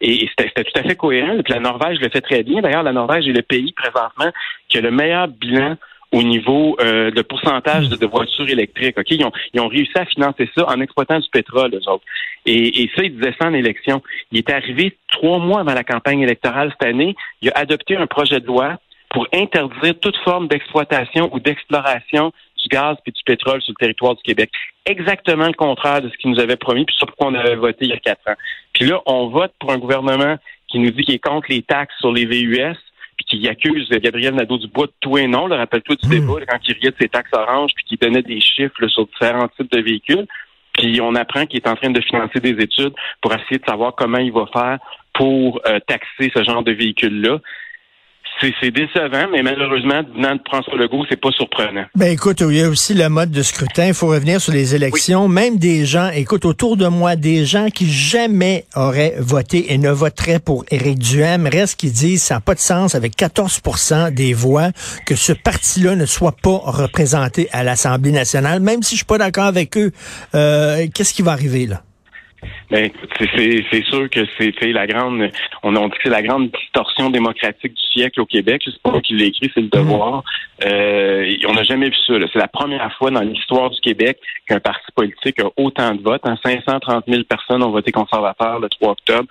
Et, 0.01 0.29
c'était 0.37 0.63
tout 0.63 0.79
à 0.79 0.83
fait 0.83 0.95
cohérent. 0.95 1.35
Puis 1.43 1.53
la 1.53 1.59
Norvège 1.59 1.99
le 1.99 2.09
fait 2.09 2.21
très 2.21 2.43
bien. 2.43 2.61
D'ailleurs, 2.61 2.83
la 2.83 2.93
Norvège 2.93 3.27
est 3.27 3.33
le 3.33 3.41
pays 3.41 3.73
présentement 3.73 4.31
qui 4.69 4.77
a 4.77 4.81
le 4.81 4.91
meilleur 4.91 5.27
bilan 5.27 5.75
au 6.11 6.23
niveau 6.23 6.75
euh, 6.79 7.11
de 7.11 7.21
pourcentage 7.21 7.89
de, 7.89 8.05
voitures 8.05 8.49
électriques. 8.49 8.97
Ok, 8.97 9.11
ils 9.11 9.23
ont, 9.23 9.31
ils 9.53 9.59
ont 9.59 9.67
réussi 9.67 9.91
à 9.95 10.05
financer 10.05 10.49
ça 10.55 10.65
en 10.67 10.81
exploitant 10.81 11.19
du 11.19 11.29
pétrole, 11.29 11.71
eux 11.73 11.89
autres. 11.89 12.03
Et, 12.45 12.83
et 12.83 12.91
ça, 12.95 13.03
ils 13.03 13.15
disaient 13.15 13.35
ça 13.39 13.47
en 13.47 13.53
élection. 13.53 14.01
Il 14.31 14.39
est 14.39 14.49
arrivé 14.49 14.97
trois 15.11 15.39
mois 15.39 15.61
avant 15.61 15.73
la 15.73 15.83
campagne 15.83 16.21
électorale 16.21 16.71
cette 16.71 16.89
année. 16.89 17.15
Il 17.41 17.49
a 17.49 17.57
adopté 17.57 17.95
un 17.95 18.07
projet 18.07 18.39
de 18.39 18.47
loi 18.47 18.79
pour 19.09 19.27
interdire 19.33 19.99
toute 19.99 20.17
forme 20.17 20.47
d'exploitation 20.47 21.33
ou 21.33 21.39
d'exploration 21.39 22.31
du 22.61 22.67
gaz 22.67 22.97
et 23.05 23.11
du 23.11 23.21
pétrole 23.25 23.61
sur 23.61 23.73
le 23.77 23.79
territoire 23.79 24.15
du 24.15 24.21
Québec. 24.21 24.51
Exactement 24.85 25.47
le 25.47 25.53
contraire 25.53 26.01
de 26.01 26.09
ce 26.09 26.17
qu'il 26.17 26.31
nous 26.31 26.39
avait 26.39 26.57
promis, 26.57 26.85
puis 26.85 26.95
ça 26.99 27.05
pourquoi 27.05 27.27
on 27.27 27.33
avait 27.33 27.55
voté 27.55 27.85
il 27.85 27.89
y 27.89 27.93
a 27.93 27.97
quatre 27.97 28.27
ans. 28.29 28.35
Puis 28.73 28.85
là, 28.85 29.01
on 29.05 29.27
vote 29.27 29.53
pour 29.59 29.71
un 29.71 29.77
gouvernement 29.77 30.37
qui 30.67 30.79
nous 30.79 30.91
dit 30.91 31.03
qu'il 31.03 31.15
est 31.15 31.19
contre 31.19 31.47
les 31.49 31.63
taxes 31.63 31.95
sur 31.99 32.11
les 32.11 32.25
VUS, 32.25 32.75
puis 33.25 33.39
qui 33.39 33.47
accuse 33.47 33.89
Gabriel 33.89 34.35
Nadeau-Dubois 34.35 34.87
de 34.87 34.93
tout 35.01 35.17
et 35.17 35.27
non. 35.27 35.45
Rappelle-toi 35.45 35.95
du 35.95 36.07
hmm. 36.07 36.11
débat 36.11 36.45
quand 36.47 36.59
il 36.67 36.73
riait 36.73 36.91
de 36.91 36.95
ses 36.99 37.09
taxes 37.09 37.33
oranges, 37.33 37.71
puis 37.75 37.83
qu'il 37.85 37.97
donnait 37.97 38.21
des 38.21 38.39
chiffres 38.39 38.87
sur 38.87 39.07
différents 39.07 39.49
types 39.49 39.71
de 39.71 39.81
véhicules. 39.81 40.25
Puis 40.73 41.01
on 41.01 41.15
apprend 41.15 41.45
qu'il 41.45 41.57
est 41.57 41.67
en 41.67 41.75
train 41.75 41.89
de 41.89 42.01
financer 42.01 42.39
des 42.39 42.51
études 42.63 42.93
pour 43.21 43.33
essayer 43.33 43.57
de 43.57 43.65
savoir 43.65 43.93
comment 43.95 44.19
il 44.19 44.31
va 44.31 44.45
faire 44.53 44.79
pour 45.13 45.59
euh, 45.67 45.79
taxer 45.85 46.31
ce 46.33 46.43
genre 46.43 46.63
de 46.63 46.71
véhicules-là. 46.71 47.39
C'est 48.41 48.71
décevant, 48.71 49.27
mais 49.31 49.43
malheureusement, 49.43 50.01
venant 50.15 50.35
de 50.35 50.41
François 50.45 50.77
Legault, 50.77 51.05
c'est 51.09 51.19
pas 51.19 51.31
surprenant. 51.31 51.83
Ben 51.95 52.13
écoute, 52.13 52.41
il 52.41 52.55
y 52.55 52.61
a 52.61 52.69
aussi 52.69 52.93
le 52.93 53.09
mode 53.09 53.31
de 53.31 53.43
scrutin. 53.43 53.87
Il 53.87 53.93
faut 53.93 54.07
revenir 54.07 54.39
sur 54.39 54.53
les 54.53 54.75
élections. 54.75 55.27
Même 55.27 55.57
des 55.57 55.85
gens, 55.85 56.09
écoute, 56.09 56.45
autour 56.45 56.77
de 56.77 56.87
moi, 56.87 57.17
des 57.17 57.45
gens 57.45 57.67
qui 57.69 57.91
jamais 57.91 58.65
auraient 58.75 59.15
voté 59.17 59.73
et 59.73 59.77
ne 59.77 59.89
voteraient 59.89 60.39
pour 60.39 60.63
Éric 60.71 60.99
Duhem, 60.99 61.47
reste 61.47 61.77
qui 61.77 61.91
disent 61.91 62.23
ça 62.23 62.35
n'a 62.35 62.41
pas 62.41 62.55
de 62.55 62.59
sens 62.59 62.95
avec 62.95 63.17
14% 63.17 64.13
des 64.13 64.33
voix 64.33 64.69
que 65.05 65.15
ce 65.15 65.33
parti-là 65.33 65.95
ne 65.95 66.05
soit 66.05 66.35
pas 66.41 66.61
représenté 66.63 67.49
à 67.51 67.63
l'Assemblée 67.63 68.11
nationale. 68.11 68.61
Même 68.61 68.83
si 68.83 68.95
je 68.95 68.99
suis 68.99 69.05
pas 69.05 69.17
d'accord 69.17 69.45
avec 69.45 69.77
eux, 69.77 69.91
euh, 70.35 70.87
qu'est-ce 70.93 71.13
qui 71.13 71.23
va 71.23 71.33
arriver 71.33 71.67
là? 71.67 71.83
Ben, 72.71 72.91
c'est 73.19 73.83
sûr 73.85 74.09
que 74.09 74.19
c'est 74.37 74.71
la 74.71 74.85
grande, 74.85 75.31
on, 75.63 75.75
a 75.75 75.83
dit 75.85 75.89
que 75.89 75.97
c'est 76.03 76.09
la 76.09 76.21
grande 76.21 76.51
distorsion 76.51 77.09
démocratique 77.09 77.73
du 77.73 77.81
siècle 77.91 78.21
au 78.21 78.25
Québec. 78.25 78.61
C'est 78.63 78.81
pas 78.81 78.91
moi 78.91 79.01
qui 79.01 79.13
l'ai 79.13 79.25
écrit, 79.25 79.49
c'est 79.53 79.61
le 79.61 79.69
devoir. 79.69 80.23
Euh, 80.65 81.35
on 81.47 81.53
n'a 81.53 81.63
jamais 81.63 81.89
vu 81.89 81.95
ça. 82.05 82.13
C'est 82.31 82.39
la 82.39 82.47
première 82.47 82.93
fois 82.97 83.09
dans 83.09 83.21
l'histoire 83.21 83.71
du 83.71 83.79
Québec 83.79 84.19
qu'un 84.47 84.59
parti 84.59 84.85
politique 84.93 85.39
a 85.39 85.49
autant 85.57 85.95
de 85.95 86.01
votes. 86.01 86.21
530 86.23 87.05
000 87.07 87.23
personnes 87.23 87.63
ont 87.63 87.71
voté 87.71 87.91
conservateur 87.91 88.59
le 88.59 88.69
3 88.69 88.91
octobre. 88.91 89.27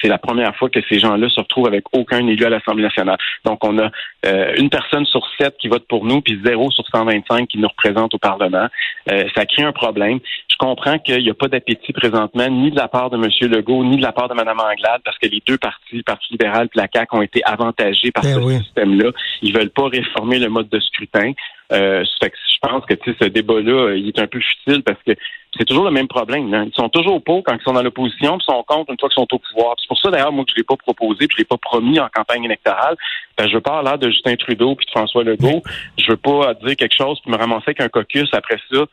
C'est 0.00 0.08
la 0.08 0.18
première 0.18 0.54
fois 0.56 0.68
que 0.68 0.80
ces 0.88 0.98
gens-là 0.98 1.28
se 1.28 1.40
retrouvent 1.40 1.68
avec 1.68 1.84
aucun 1.92 2.26
élu 2.26 2.44
à 2.44 2.50
l'Assemblée 2.50 2.82
nationale. 2.82 3.18
Donc, 3.44 3.64
on 3.64 3.78
a 3.78 3.90
euh, 4.26 4.54
une 4.58 4.68
personne 4.68 5.06
sur 5.06 5.26
sept 5.38 5.56
qui 5.58 5.68
vote 5.68 5.86
pour 5.88 6.04
nous, 6.04 6.20
puis 6.20 6.38
zéro 6.44 6.70
sur 6.70 6.84
125 6.88 7.48
qui 7.48 7.58
nous 7.58 7.68
représente 7.68 8.14
au 8.14 8.18
Parlement. 8.18 8.66
Euh, 9.10 9.24
ça 9.34 9.46
crée 9.46 9.62
un 9.62 9.72
problème. 9.72 10.18
Je 10.50 10.56
comprends 10.58 10.98
qu'il 10.98 11.22
n'y 11.22 11.30
a 11.30 11.34
pas 11.34 11.48
d'appétit 11.48 11.92
présentement, 11.92 12.48
ni 12.48 12.70
de 12.70 12.76
la 12.82 12.88
part 12.88 13.10
de 13.10 13.16
M. 13.16 13.50
Legault, 13.50 13.84
ni 13.84 13.96
de 13.96 14.02
la 14.02 14.12
part 14.12 14.28
de 14.28 14.34
Mme 14.34 14.58
Anglade, 14.58 15.00
parce 15.04 15.16
que 15.18 15.28
les 15.28 15.42
deux 15.46 15.56
partis, 15.56 15.96
le 15.98 16.02
Parti 16.02 16.26
libéral 16.32 16.66
et 16.66 16.78
la 16.78 16.88
CAQ, 16.92 17.16
ont 17.16 17.22
été 17.22 17.40
avantagés 17.44 18.10
par 18.10 18.24
ben 18.24 18.42
ce 18.42 18.64
système-là. 18.64 19.10
Ils 19.40 19.54
veulent 19.54 19.70
pas 19.70 19.88
réformer 19.88 20.38
le 20.38 20.48
mode 20.48 20.68
de 20.68 20.80
scrutin. 20.80 21.32
Euh, 21.72 22.04
je 22.04 22.68
pense 22.68 22.84
que 22.84 22.94
ce 23.06 23.24
débat-là, 23.24 23.94
il 23.94 24.08
est 24.08 24.18
un 24.18 24.26
peu 24.26 24.40
futile 24.40 24.82
parce 24.82 24.98
que 25.06 25.12
c'est 25.56 25.64
toujours 25.64 25.84
le 25.84 25.90
même 25.90 26.08
problème. 26.08 26.52
Hein. 26.54 26.64
Ils 26.66 26.74
sont 26.74 26.88
toujours 26.88 27.22
pour 27.22 27.42
quand 27.44 27.54
ils 27.54 27.62
sont 27.62 27.72
dans 27.72 27.82
l'opposition, 27.82 28.38
puis 28.38 28.44
sont 28.44 28.64
contre 28.66 28.90
une 28.90 28.98
fois 28.98 29.08
qu'ils 29.08 29.22
sont 29.22 29.28
au 29.32 29.38
pouvoir. 29.38 29.76
C'est 29.80 29.88
pour 29.88 29.98
ça 29.98 30.10
d'ailleurs 30.10 30.32
moi 30.32 30.44
que 30.44 30.50
je 30.50 30.56
l'ai 30.56 30.64
pas 30.64 30.76
proposé, 30.76 31.26
puis 31.26 31.36
je 31.36 31.38
l'ai 31.38 31.44
pas 31.44 31.58
promis 31.58 32.00
en 32.00 32.08
campagne 32.12 32.44
électorale. 32.44 32.96
Ben, 33.38 33.48
je 33.48 33.54
veux 33.54 33.60
pas 33.60 33.82
l'air 33.82 33.98
de 33.98 34.10
Justin 34.10 34.36
Trudeau 34.36 34.74
puis 34.74 34.86
de 34.86 34.90
François 34.90 35.24
Legault. 35.24 35.62
Je 35.98 36.10
veux 36.10 36.16
pas 36.16 36.54
dire 36.54 36.76
quelque 36.76 36.96
chose 36.96 37.20
puis 37.22 37.30
me 37.30 37.36
ramasser 37.36 37.64
avec 37.68 37.80
un 37.80 37.88
caucus 37.88 38.28
après 38.32 38.58
ça 38.70 38.84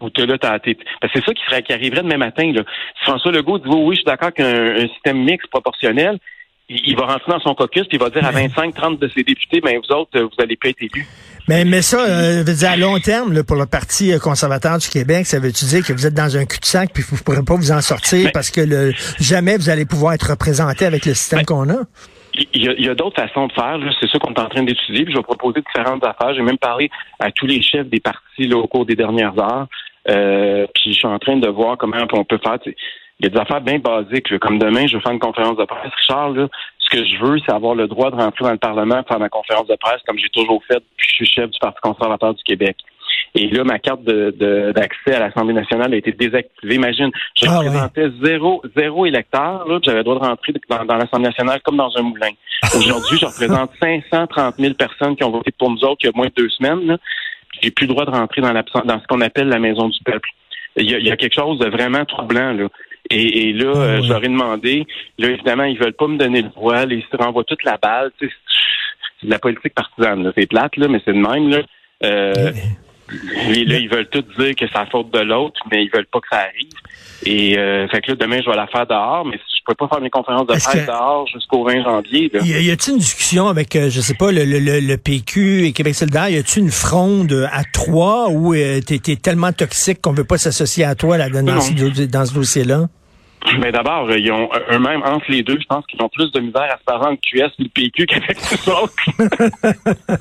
ou 0.00 0.10
là, 0.16 0.36
c'est 0.62 1.24
ça 1.24 1.34
qui 1.34 1.42
serait 1.48 1.62
qui 1.62 1.72
arriverait 1.72 2.02
demain 2.02 2.18
matin. 2.18 2.52
Là. 2.52 2.62
Si 2.98 3.04
François 3.04 3.32
Legault 3.32 3.58
dit 3.58 3.68
oui, 3.68 3.96
je 3.96 4.00
suis 4.00 4.04
d'accord 4.04 4.32
qu'un 4.32 4.86
système 4.88 5.22
mixte 5.24 5.48
proportionnel, 5.48 6.18
il, 6.68 6.96
va 6.96 7.06
rentrer 7.06 7.32
dans 7.32 7.40
son 7.40 7.54
caucus 7.54 7.86
puis 7.88 7.96
il 7.96 8.00
va 8.00 8.10
dire 8.10 8.24
à 8.24 8.32
25-30 8.32 8.98
de 8.98 9.08
ses 9.08 9.22
députés, 9.22 9.60
ben 9.60 9.78
vous 9.78 9.94
autres, 9.94 10.20
vous 10.20 10.42
allez 10.42 10.56
pas 10.56 10.68
être 10.68 10.82
élus. 10.82 11.06
Mais, 11.48 11.64
mais 11.64 11.80
ça, 11.80 12.04
euh, 12.04 12.42
veut 12.44 12.54
dire 12.54 12.70
à 12.70 12.76
long 12.76 12.98
terme, 13.00 13.32
là, 13.32 13.42
pour 13.42 13.56
le 13.56 13.64
Parti 13.64 14.12
conservateur 14.18 14.76
du 14.76 14.88
Québec, 14.88 15.24
ça 15.26 15.40
veut-tu 15.40 15.64
dire 15.64 15.84
que 15.84 15.94
vous 15.94 16.06
êtes 16.06 16.14
dans 16.14 16.36
un 16.36 16.44
cul-de-sac 16.44 16.90
puis 16.92 17.02
vous 17.08 17.16
ne 17.16 17.22
pourrez 17.22 17.42
pas 17.42 17.54
vous 17.54 17.72
en 17.72 17.80
sortir 17.80 18.24
ben 18.24 18.32
parce 18.32 18.50
que 18.50 18.60
le, 18.60 18.92
jamais 19.18 19.56
vous 19.56 19.70
allez 19.70 19.86
pouvoir 19.86 20.12
être 20.12 20.30
représenté 20.30 20.84
avec 20.84 21.06
le 21.06 21.14
système 21.14 21.40
ben 21.40 21.46
qu'on 21.46 21.70
a? 21.70 21.78
Il 22.54 22.84
y 22.84 22.88
a, 22.88 22.94
d'autres 22.94 23.20
façons 23.20 23.46
de 23.46 23.52
faire. 23.52 23.78
C'est 24.00 24.08
ça 24.10 24.18
qu'on 24.18 24.32
est 24.32 24.40
en 24.40 24.48
train 24.48 24.62
d'étudier. 24.62 25.04
je 25.08 25.16
vais 25.16 25.22
proposer 25.22 25.60
différentes 25.60 26.04
affaires. 26.04 26.34
J'ai 26.34 26.42
même 26.42 26.58
parlé 26.58 26.90
à 27.18 27.30
tous 27.30 27.46
les 27.46 27.60
chefs 27.62 27.88
des 27.88 28.00
partis 28.00 28.46
là, 28.46 28.56
au 28.56 28.66
cours 28.66 28.86
des 28.86 28.96
dernières 28.96 29.38
heures. 29.38 29.66
Euh, 30.08 30.66
puis 30.74 30.92
je 30.92 30.98
suis 30.98 31.06
en 31.06 31.18
train 31.18 31.36
de 31.36 31.48
voir 31.48 31.76
comment 31.76 31.98
on 32.12 32.24
peut 32.24 32.38
faire. 32.42 32.58
Il 32.64 33.24
y 33.24 33.26
a 33.26 33.30
des 33.30 33.38
affaires 33.38 33.60
bien 33.60 33.78
basiques. 33.78 34.38
Comme 34.38 34.58
demain, 34.58 34.86
je 34.86 34.96
vais 34.96 35.02
faire 35.02 35.12
une 35.12 35.18
conférence 35.18 35.56
de 35.56 35.64
presse. 35.64 35.92
Richard, 35.96 36.30
là, 36.30 36.48
ce 36.78 36.96
que 36.96 37.04
je 37.04 37.24
veux, 37.24 37.38
c'est 37.44 37.52
avoir 37.52 37.74
le 37.74 37.88
droit 37.88 38.10
de 38.10 38.16
rentrer 38.16 38.44
dans 38.44 38.52
le 38.52 38.58
Parlement 38.58 39.02
faire 39.06 39.18
ma 39.18 39.28
conférence 39.28 39.66
de 39.66 39.76
presse 39.76 40.00
comme 40.06 40.18
j'ai 40.18 40.30
toujours 40.30 40.62
fait 40.64 40.78
que 40.78 41.04
je 41.04 41.12
suis 41.12 41.26
chef 41.26 41.50
du 41.50 41.58
Parti 41.58 41.78
conservateur 41.82 42.34
du 42.34 42.42
Québec. 42.44 42.76
Et 43.34 43.48
là, 43.48 43.64
ma 43.64 43.78
carte 43.78 44.02
de, 44.04 44.72
d'accès 44.72 45.14
à 45.14 45.20
l'Assemblée 45.20 45.54
nationale 45.54 45.92
a 45.92 45.96
été 45.96 46.12
désactivée. 46.12 46.74
Imagine, 46.74 47.10
je 47.36 47.46
ah 47.48 47.58
représentais 47.58 48.08
zéro, 48.22 48.62
zéro 48.76 49.06
électeur, 49.06 49.66
j'avais 49.84 49.98
le 49.98 50.04
droit 50.04 50.18
de 50.18 50.24
rentrer 50.24 50.52
dans, 50.68 50.96
l'Assemblée 50.96 51.28
nationale 51.28 51.60
comme 51.62 51.76
dans 51.76 51.96
un 51.96 52.02
moulin. 52.02 52.30
Aujourd'hui, 52.74 53.18
je 53.18 53.26
représente 53.26 53.70
530 53.80 54.54
000 54.58 54.74
personnes 54.74 55.16
qui 55.16 55.24
ont 55.24 55.30
voté 55.30 55.52
pour 55.58 55.70
nous 55.70 55.84
autres 55.84 55.98
il 56.02 56.06
y 56.06 56.08
a 56.08 56.12
moins 56.14 56.26
de 56.26 56.32
deux 56.36 56.48
semaines. 56.48 56.96
J'ai 57.62 57.70
plus 57.70 57.86
le 57.86 57.92
droit 57.92 58.04
de 58.04 58.10
rentrer 58.10 58.40
dans, 58.40 58.52
dans 58.52 59.00
ce 59.00 59.06
qu'on 59.06 59.20
appelle 59.20 59.48
la 59.48 59.58
maison 59.58 59.88
du 59.88 59.98
peuple. 60.04 60.28
Il 60.76 60.88
y, 60.88 61.10
a, 61.10 61.16
quelque 61.16 61.34
chose 61.34 61.58
de 61.58 61.68
vraiment 61.68 62.04
troublant, 62.04 62.52
là. 62.52 62.68
Et, 63.10 63.52
là, 63.52 63.72
ah 63.74 63.78
euh, 63.78 64.02
je 64.02 64.08
leur 64.08 64.22
ai 64.22 64.28
demandé, 64.28 64.86
là, 65.18 65.30
évidemment, 65.30 65.64
ils 65.64 65.78
veulent 65.78 65.94
pas 65.94 66.06
me 66.06 66.18
donner 66.18 66.42
le 66.42 66.50
voile, 66.54 66.92
ils 66.92 67.04
se 67.10 67.16
renvoient 67.16 67.44
toute 67.44 67.64
la 67.64 67.78
balle. 67.78 68.12
C'est 68.20 68.28
de 69.22 69.30
la 69.30 69.38
politique 69.38 69.74
partisane, 69.74 70.30
C'est 70.36 70.46
plate, 70.46 70.76
là, 70.76 70.88
mais 70.88 71.00
c'est 71.04 71.14
de 71.14 71.18
même, 71.18 71.48
là. 71.48 71.62
Euh, 72.04 72.52
là, 73.10 73.78
ils 73.78 73.88
veulent 73.88 74.08
tout 74.08 74.24
dire 74.38 74.54
que 74.54 74.66
c'est 74.66 74.74
la 74.74 74.86
faute 74.86 75.10
de 75.12 75.20
l'autre, 75.20 75.60
mais 75.70 75.84
ils 75.84 75.90
veulent 75.90 76.06
pas 76.06 76.20
que 76.20 76.28
ça 76.30 76.38
arrive. 76.38 76.68
Et 77.24 77.58
euh, 77.58 77.88
fait 77.88 78.00
que 78.00 78.12
là, 78.12 78.16
demain, 78.16 78.40
je 78.44 78.48
vais 78.48 78.56
la 78.56 78.66
faire 78.68 78.86
dehors, 78.86 79.24
mais 79.24 79.36
je 79.36 79.60
peux 79.66 79.74
pas 79.74 79.88
faire 79.88 80.00
mes 80.00 80.10
conférences 80.10 80.46
de 80.46 80.54
presse 80.54 80.86
dehors 80.86 81.26
jusqu'au 81.26 81.64
20 81.64 81.82
janvier. 81.82 82.30
Là. 82.32 82.40
Y 82.42 82.70
a-t-il 82.70 82.94
une 82.94 83.00
discussion 83.00 83.48
avec, 83.48 83.74
euh, 83.74 83.90
je 83.90 84.00
sais 84.00 84.14
pas, 84.14 84.30
le, 84.30 84.44
le, 84.44 84.58
le, 84.80 84.96
PQ 84.96 85.66
et 85.66 85.72
Québec 85.72 85.94
solidaire? 85.94 86.28
Y 86.28 86.36
a-t-il 86.36 86.64
une 86.64 86.70
fronde 86.70 87.48
à 87.52 87.64
trois 87.64 88.28
où 88.30 88.54
euh, 88.54 88.80
t'es 88.80 89.00
es 89.08 89.16
tellement 89.16 89.52
toxique 89.52 90.00
qu'on 90.00 90.12
veut 90.12 90.24
pas 90.24 90.38
s'associer 90.38 90.84
à 90.84 90.94
toi 90.94 91.18
là, 91.18 91.28
dans, 91.28 91.42
dans 91.44 91.60
ce 91.60 92.34
dossier-là? 92.34 92.88
Mais 93.58 93.72
d'abord, 93.72 94.10
ils 94.12 94.30
ont 94.30 94.48
eux-mêmes, 94.70 95.02
entre 95.04 95.30
les 95.30 95.42
deux, 95.42 95.58
je 95.60 95.66
pense 95.66 95.86
qu'ils 95.86 96.02
ont 96.02 96.08
plus 96.08 96.30
de 96.32 96.40
misère 96.40 96.70
à 96.70 96.78
se 96.78 96.84
parler 96.84 97.06
entre 97.06 97.20
QS 97.22 97.50
et 97.58 97.62
le 97.62 97.68
PQ 97.68 98.06
qu'avec 98.06 98.36
les 98.50 98.68
autres. 98.68 98.94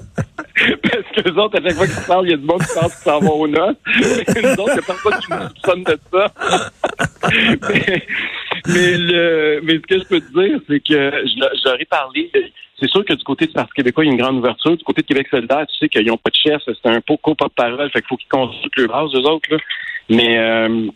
Parce 0.58 1.08
que 1.14 1.30
les 1.30 1.38
autres, 1.38 1.60
à 1.60 1.64
chaque 1.64 1.78
fois 1.78 1.86
qu'ils 1.86 1.96
se 1.96 2.08
parlent, 2.08 2.26
il 2.26 2.32
y 2.32 2.34
a 2.34 2.38
du 2.38 2.46
monde 2.46 2.62
qui 2.62 2.74
pense 2.74 2.96
qu'ils 2.96 3.12
s'en 3.12 3.20
vont 3.20 3.42
aux 3.42 3.48
noces. 3.48 3.76
les 3.96 4.52
autres, 4.54 4.70
il 4.70 4.74
n'y 4.74 4.80
a 4.80 4.82
personne 4.82 5.20
qui 5.20 5.32
nous 5.32 5.48
soupçonne 5.50 5.84
de 5.84 6.00
ça. 6.12 6.34
mais, 8.68 8.98
le, 8.98 9.62
mais 9.64 9.74
ce 9.74 9.80
que 9.80 10.00
je 10.00 10.04
peux 10.06 10.22
te 10.22 10.34
dire, 10.40 10.60
c'est 10.68 10.80
que 10.80 11.12
j'aurais 11.64 11.86
parlé. 11.86 12.32
C'est 12.80 12.90
sûr 12.90 13.04
que 13.04 13.14
du 13.14 13.24
côté 13.24 13.48
du 13.48 13.54
Parti 13.54 13.74
québécois, 13.74 14.06
il 14.06 14.08
y 14.08 14.10
a 14.12 14.14
une 14.14 14.22
grande 14.22 14.38
ouverture. 14.38 14.78
Du 14.78 14.84
côté 14.84 15.02
de 15.02 15.08
Québec 15.08 15.28
solidaire, 15.30 15.66
tu 15.68 15.78
sais 15.78 15.90
qu'ils 15.90 16.06
n'ont 16.06 16.18
pas 16.18 16.30
de 16.30 16.36
chef, 16.36 16.62
c'est 16.66 16.90
un 16.90 17.02
pot 17.02 17.20
de 17.26 17.54
parole, 17.56 17.90
fait 17.92 18.02
qu'il 18.02 18.08
faut 18.08 18.18
qu'ils 18.18 18.30
consultent 18.30 18.78
leur 18.78 18.88
base, 18.88 19.16
eux 19.16 19.28
autres. 19.28 19.50
Là. 19.52 19.58
Mais 20.10 20.38
euh, 20.38 20.88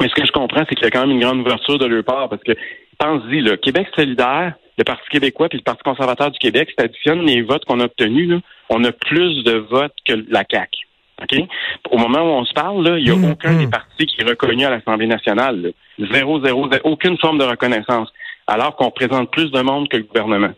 mais 0.00 0.08
ce 0.08 0.14
que 0.14 0.26
je 0.26 0.32
comprends, 0.32 0.64
c'est 0.68 0.74
qu'il 0.74 0.84
y 0.84 0.88
a 0.88 0.90
quand 0.90 1.06
même 1.06 1.16
une 1.16 1.20
grande 1.20 1.40
ouverture 1.40 1.78
de 1.78 1.86
leur 1.86 2.04
part 2.04 2.28
parce 2.28 2.42
que, 2.42 2.52
pense-y, 2.98 3.40
le 3.40 3.56
Québec 3.56 3.88
solidaire, 3.94 4.54
le 4.78 4.84
Parti 4.84 5.08
québécois 5.10 5.48
puis 5.48 5.58
le 5.58 5.64
Parti 5.64 5.82
conservateur 5.82 6.30
du 6.30 6.38
Québec, 6.38 6.68
si 6.76 6.84
additionne 6.84 7.22
les 7.22 7.42
votes 7.42 7.64
qu'on 7.64 7.80
a 7.80 7.84
obtenus, 7.84 8.28
là, 8.28 8.40
on 8.68 8.84
a 8.84 8.92
plus 8.92 9.42
de 9.44 9.52
votes 9.52 9.94
que 10.06 10.14
la 10.28 10.44
CAQ. 10.50 10.86
OK? 11.22 11.48
Au 11.90 11.98
moment 11.98 12.20
où 12.20 12.40
on 12.40 12.44
se 12.44 12.52
parle, 12.52 12.86
là, 12.86 12.98
il 12.98 13.04
n'y 13.04 13.10
a 13.10 13.16
mmh, 13.16 13.30
aucun 13.30 13.54
des 13.54 13.66
partis 13.66 14.06
qui 14.06 14.20
est 14.20 14.28
reconnu 14.28 14.66
à 14.66 14.70
l'Assemblée 14.70 15.06
nationale. 15.06 15.72
Zéro, 15.98 16.44
zéro, 16.44 16.70
zéro, 16.70 16.90
aucune 16.90 17.16
forme 17.18 17.38
de 17.38 17.44
reconnaissance. 17.44 18.12
Alors 18.46 18.76
qu'on 18.76 18.90
présente 18.90 19.30
plus 19.30 19.50
de 19.50 19.60
monde 19.60 19.88
que 19.88 19.96
le 19.96 20.02
gouvernement. 20.02 20.52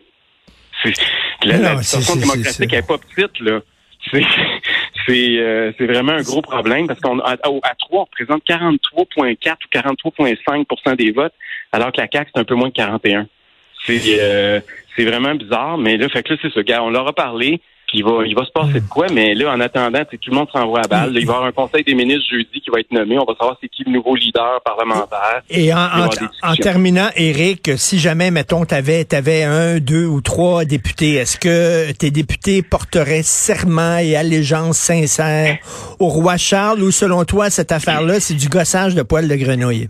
la, 1.43 1.57
la 1.57 1.75
démocratique 1.75 2.71
n'est 2.71 2.81
pas 2.81 2.97
petite, 2.97 3.39
là. 3.39 3.61
Euh, 5.11 5.71
c'est 5.77 5.85
vraiment 5.85 6.13
un 6.13 6.21
gros 6.21 6.41
problème 6.41 6.87
parce 6.87 6.99
qu'on 6.99 7.19
à, 7.19 7.33
à 7.33 7.37
3, 7.37 7.67
on 7.91 8.03
représente 8.03 8.43
43,4 8.45 8.95
ou 8.95 10.13
43,5% 10.13 10.95
des 10.95 11.11
votes, 11.11 11.33
alors 11.71 11.91
que 11.91 12.01
la 12.01 12.07
CAQ, 12.11 12.31
c'est 12.33 12.39
un 12.39 12.43
peu 12.43 12.55
moins 12.55 12.69
de 12.69 12.73
41. 12.73 13.27
C'est 13.85 14.01
euh, 14.19 14.59
c'est 14.95 15.05
vraiment 15.05 15.35
bizarre, 15.35 15.77
mais 15.77 15.97
là, 15.97 16.09
fait 16.09 16.23
que 16.23 16.33
là, 16.33 16.39
c'est 16.41 16.53
ça. 16.53 16.63
Gars, 16.63 16.83
on 16.83 16.89
leur 16.89 17.07
a 17.07 17.13
parlé. 17.13 17.61
Puis 17.89 17.99
il 17.99 18.03
va, 18.03 18.23
il 18.23 18.35
va 18.35 18.45
se 18.45 18.51
passer 18.51 18.79
de 18.79 18.87
quoi, 18.87 19.07
mais 19.11 19.33
là, 19.33 19.51
en 19.51 19.59
attendant, 19.59 20.03
tout 20.05 20.29
le 20.29 20.35
monde 20.35 20.47
s'envoie 20.53 20.81
à 20.81 20.87
balle. 20.87 21.11
Là, 21.11 21.19
il 21.19 21.25
va 21.25 21.33
y 21.33 21.35
avoir 21.35 21.49
un 21.49 21.51
conseil 21.51 21.83
des 21.83 21.95
ministres 21.95 22.25
jeudi 22.31 22.61
qui 22.61 22.69
va 22.69 22.79
être 22.79 22.91
nommé. 22.91 23.17
On 23.17 23.25
va 23.25 23.33
savoir 23.33 23.57
c'est 23.59 23.67
qui 23.67 23.83
le 23.83 23.91
nouveau 23.91 24.15
leader 24.15 24.61
parlementaire. 24.63 25.41
Et 25.49 25.73
en, 25.73 25.79
en, 26.43 26.55
terminant, 26.55 27.09
Eric, 27.15 27.71
si 27.77 27.97
jamais, 27.97 28.29
mettons, 28.29 28.63
tu 28.63 28.75
avais, 28.75 29.11
avais 29.15 29.41
un, 29.43 29.79
deux 29.79 30.05
ou 30.05 30.21
trois 30.21 30.65
députés, 30.65 31.15
est-ce 31.15 31.39
que 31.39 31.91
tes 31.93 32.11
députés 32.11 32.61
porteraient 32.61 33.23
serment 33.23 33.97
et 33.97 34.15
allégeance 34.15 34.77
sincère 34.77 35.57
au 35.97 36.09
roi 36.09 36.37
Charles 36.37 36.83
ou 36.83 36.91
selon 36.91 37.25
toi, 37.25 37.49
cette 37.49 37.71
affaire-là, 37.71 38.19
c'est 38.19 38.35
du 38.35 38.49
gossage 38.49 38.93
de 38.93 39.01
poils 39.01 39.27
de 39.27 39.35
grenouille? 39.35 39.89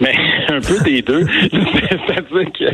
Mais 0.00 0.14
un 0.48 0.60
peu 0.60 0.78
des 0.84 1.02
deux. 1.02 1.24
C'est-à-dire 1.50 2.52
que 2.52 2.64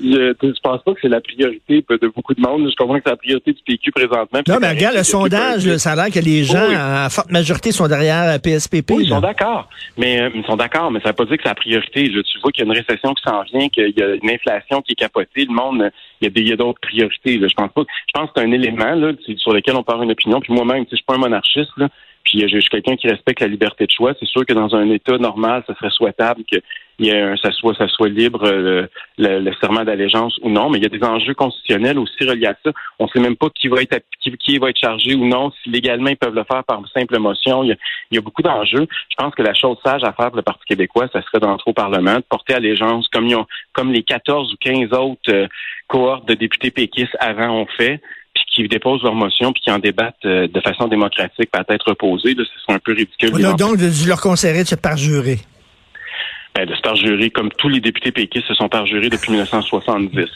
je, 0.00 0.34
je 0.42 0.60
pense 0.62 0.82
pas 0.82 0.92
que 0.94 0.98
c'est 1.00 1.08
la 1.08 1.20
priorité 1.20 1.84
de 1.88 2.08
beaucoup 2.08 2.34
de 2.34 2.40
monde. 2.40 2.68
Je 2.68 2.76
comprends 2.76 2.96
que 2.96 3.02
c'est 3.04 3.10
la 3.10 3.16
priorité 3.16 3.52
du 3.52 3.62
PQ 3.64 3.90
présentement. 3.92 4.40
Non, 4.48 4.58
mais 4.60 4.70
regarde 4.70 4.96
le 4.96 5.04
sondage, 5.04 5.76
ça 5.76 5.92
a 5.92 5.96
l'air 5.96 6.10
que 6.10 6.20
les 6.20 6.44
gens, 6.44 6.68
en 6.72 7.08
forte 7.10 7.30
majorité, 7.30 7.72
sont 7.72 7.88
derrière 7.88 8.40
PSPP. 8.40 8.90
Oui, 8.90 9.04
ils 9.04 9.08
sont 9.08 9.20
d'accord. 9.20 9.68
Mais 9.96 10.20
euh, 10.20 10.30
ils 10.34 10.44
sont 10.44 10.56
d'accord, 10.56 10.90
mais 10.90 11.00
ça 11.00 11.08
veut 11.08 11.14
pas 11.14 11.24
dire 11.24 11.36
que 11.36 11.42
c'est 11.42 11.48
la 11.48 11.54
priorité. 11.54 12.04
Tu 12.08 12.38
vois 12.40 12.50
qu'il 12.52 12.64
y 12.64 12.68
a 12.68 12.72
une 12.72 12.78
récession 12.78 13.14
qui 13.14 13.22
s'en 13.22 13.42
vient, 13.42 13.68
qu'il 13.68 13.94
y 13.96 14.02
a 14.02 14.14
une 14.14 14.30
inflation 14.30 14.82
qui 14.82 14.92
est 14.92 14.96
capotée. 14.96 15.44
Le 15.44 15.54
monde, 15.54 15.90
il 16.20 16.48
y 16.48 16.52
a 16.52 16.56
d'autres 16.56 16.80
priorités. 16.80 17.38
Là. 17.38 17.48
Je 17.48 17.54
pense 17.54 17.70
pas. 17.72 17.82
Je 17.82 18.12
pense 18.20 18.30
que 18.30 18.32
c'est 18.36 18.46
un 18.46 18.52
élément 18.52 18.94
là, 18.94 19.12
sur 19.36 19.52
lequel 19.52 19.76
on 19.76 19.82
parle 19.82 20.04
une 20.04 20.12
opinion. 20.12 20.40
Puis 20.40 20.52
moi-même, 20.52 20.84
je 20.90 20.96
suis 20.96 21.04
pas 21.04 21.14
un 21.14 21.18
monarchiste. 21.18 21.70
Là, 21.76 21.88
puis 22.24 22.40
je 22.40 22.58
suis 22.58 22.70
quelqu'un 22.70 22.96
qui 22.96 23.08
respecte 23.08 23.40
la 23.40 23.48
liberté 23.48 23.86
de 23.86 23.90
choix. 23.90 24.14
C'est 24.18 24.28
sûr 24.28 24.44
que 24.46 24.52
dans 24.52 24.74
un 24.74 24.88
État 24.90 25.18
normal, 25.18 25.62
ce 25.66 25.74
serait 25.74 25.90
souhaitable 25.90 26.42
que 26.50 26.58
il 26.98 27.06
y 27.06 27.10
a 27.10 27.36
ça 27.36 27.50
soit 27.52 27.74
ça 27.74 27.88
soit 27.88 28.08
libre 28.08 28.44
euh, 28.44 28.86
le, 29.18 29.52
serment 29.60 29.84
d'allégeance 29.84 30.38
ou 30.42 30.50
non, 30.50 30.70
mais 30.70 30.78
il 30.78 30.82
y 30.82 30.86
a 30.86 30.90
des 30.90 31.02
enjeux 31.02 31.34
constitutionnels 31.34 31.98
aussi 31.98 32.24
reliés 32.24 32.46
à 32.46 32.56
ça. 32.64 32.70
On 32.98 33.04
ne 33.04 33.08
sait 33.08 33.20
même 33.20 33.36
pas 33.36 33.48
qui 33.50 33.68
va 33.68 33.82
être 33.82 34.04
qui, 34.20 34.58
va 34.58 34.70
être 34.70 34.78
chargé 34.78 35.14
ou 35.14 35.26
non, 35.26 35.50
si 35.62 35.70
légalement 35.70 36.10
ils 36.10 36.16
peuvent 36.16 36.34
le 36.34 36.44
faire 36.44 36.64
par 36.64 36.80
simple 36.94 37.18
motion. 37.18 37.64
Il 37.64 37.76
y 38.12 38.18
a, 38.18 38.20
beaucoup 38.20 38.42
d'enjeux. 38.42 38.86
Je 39.08 39.16
pense 39.16 39.34
que 39.34 39.42
la 39.42 39.54
chose 39.54 39.78
sage 39.84 40.04
à 40.04 40.12
faire 40.12 40.28
pour 40.28 40.36
le 40.36 40.42
Parti 40.42 40.64
québécois, 40.66 41.08
ça 41.12 41.22
serait 41.22 41.40
d'entrer 41.40 41.70
au 41.70 41.74
Parlement, 41.74 42.16
de 42.16 42.24
porter 42.28 42.54
allégeance 42.54 43.08
comme 43.08 43.26
ils 43.26 43.36
ont, 43.36 43.46
comme 43.72 43.92
les 43.92 44.02
14 44.02 44.52
ou 44.52 44.56
15 44.60 44.92
autres 44.92 45.20
euh, 45.30 45.48
cohortes 45.88 46.28
de 46.28 46.34
députés 46.34 46.70
péquistes 46.70 47.16
avant 47.18 47.50
ont 47.50 47.66
fait 47.66 48.00
qui 48.52 48.68
déposent 48.68 49.02
leur 49.02 49.14
motion 49.14 49.52
puis 49.52 49.62
qui 49.62 49.70
en 49.70 49.78
débattent 49.78 50.24
euh, 50.24 50.46
de 50.46 50.60
façon 50.60 50.88
démocratique 50.88 51.50
par 51.50 51.64
tête 51.64 51.82
reposée, 51.82 52.34
ce 52.36 52.44
serait 52.44 52.74
un 52.74 52.78
peu 52.78 52.92
ridicule. 52.92 53.30
donc, 53.56 53.78
je 53.78 54.08
leur 54.08 54.20
conseillerais 54.20 54.64
de 54.64 54.68
se 54.68 54.74
parjurer. 54.74 55.38
Ben, 56.54 56.66
de 56.66 56.74
se 56.74 56.82
parjurer 56.82 57.30
comme 57.30 57.48
tous 57.50 57.70
les 57.70 57.80
députés 57.80 58.12
péquistes 58.12 58.46
se 58.46 58.54
sont 58.54 58.68
parjurés 58.68 59.08
depuis 59.08 59.30
1970. 59.32 60.26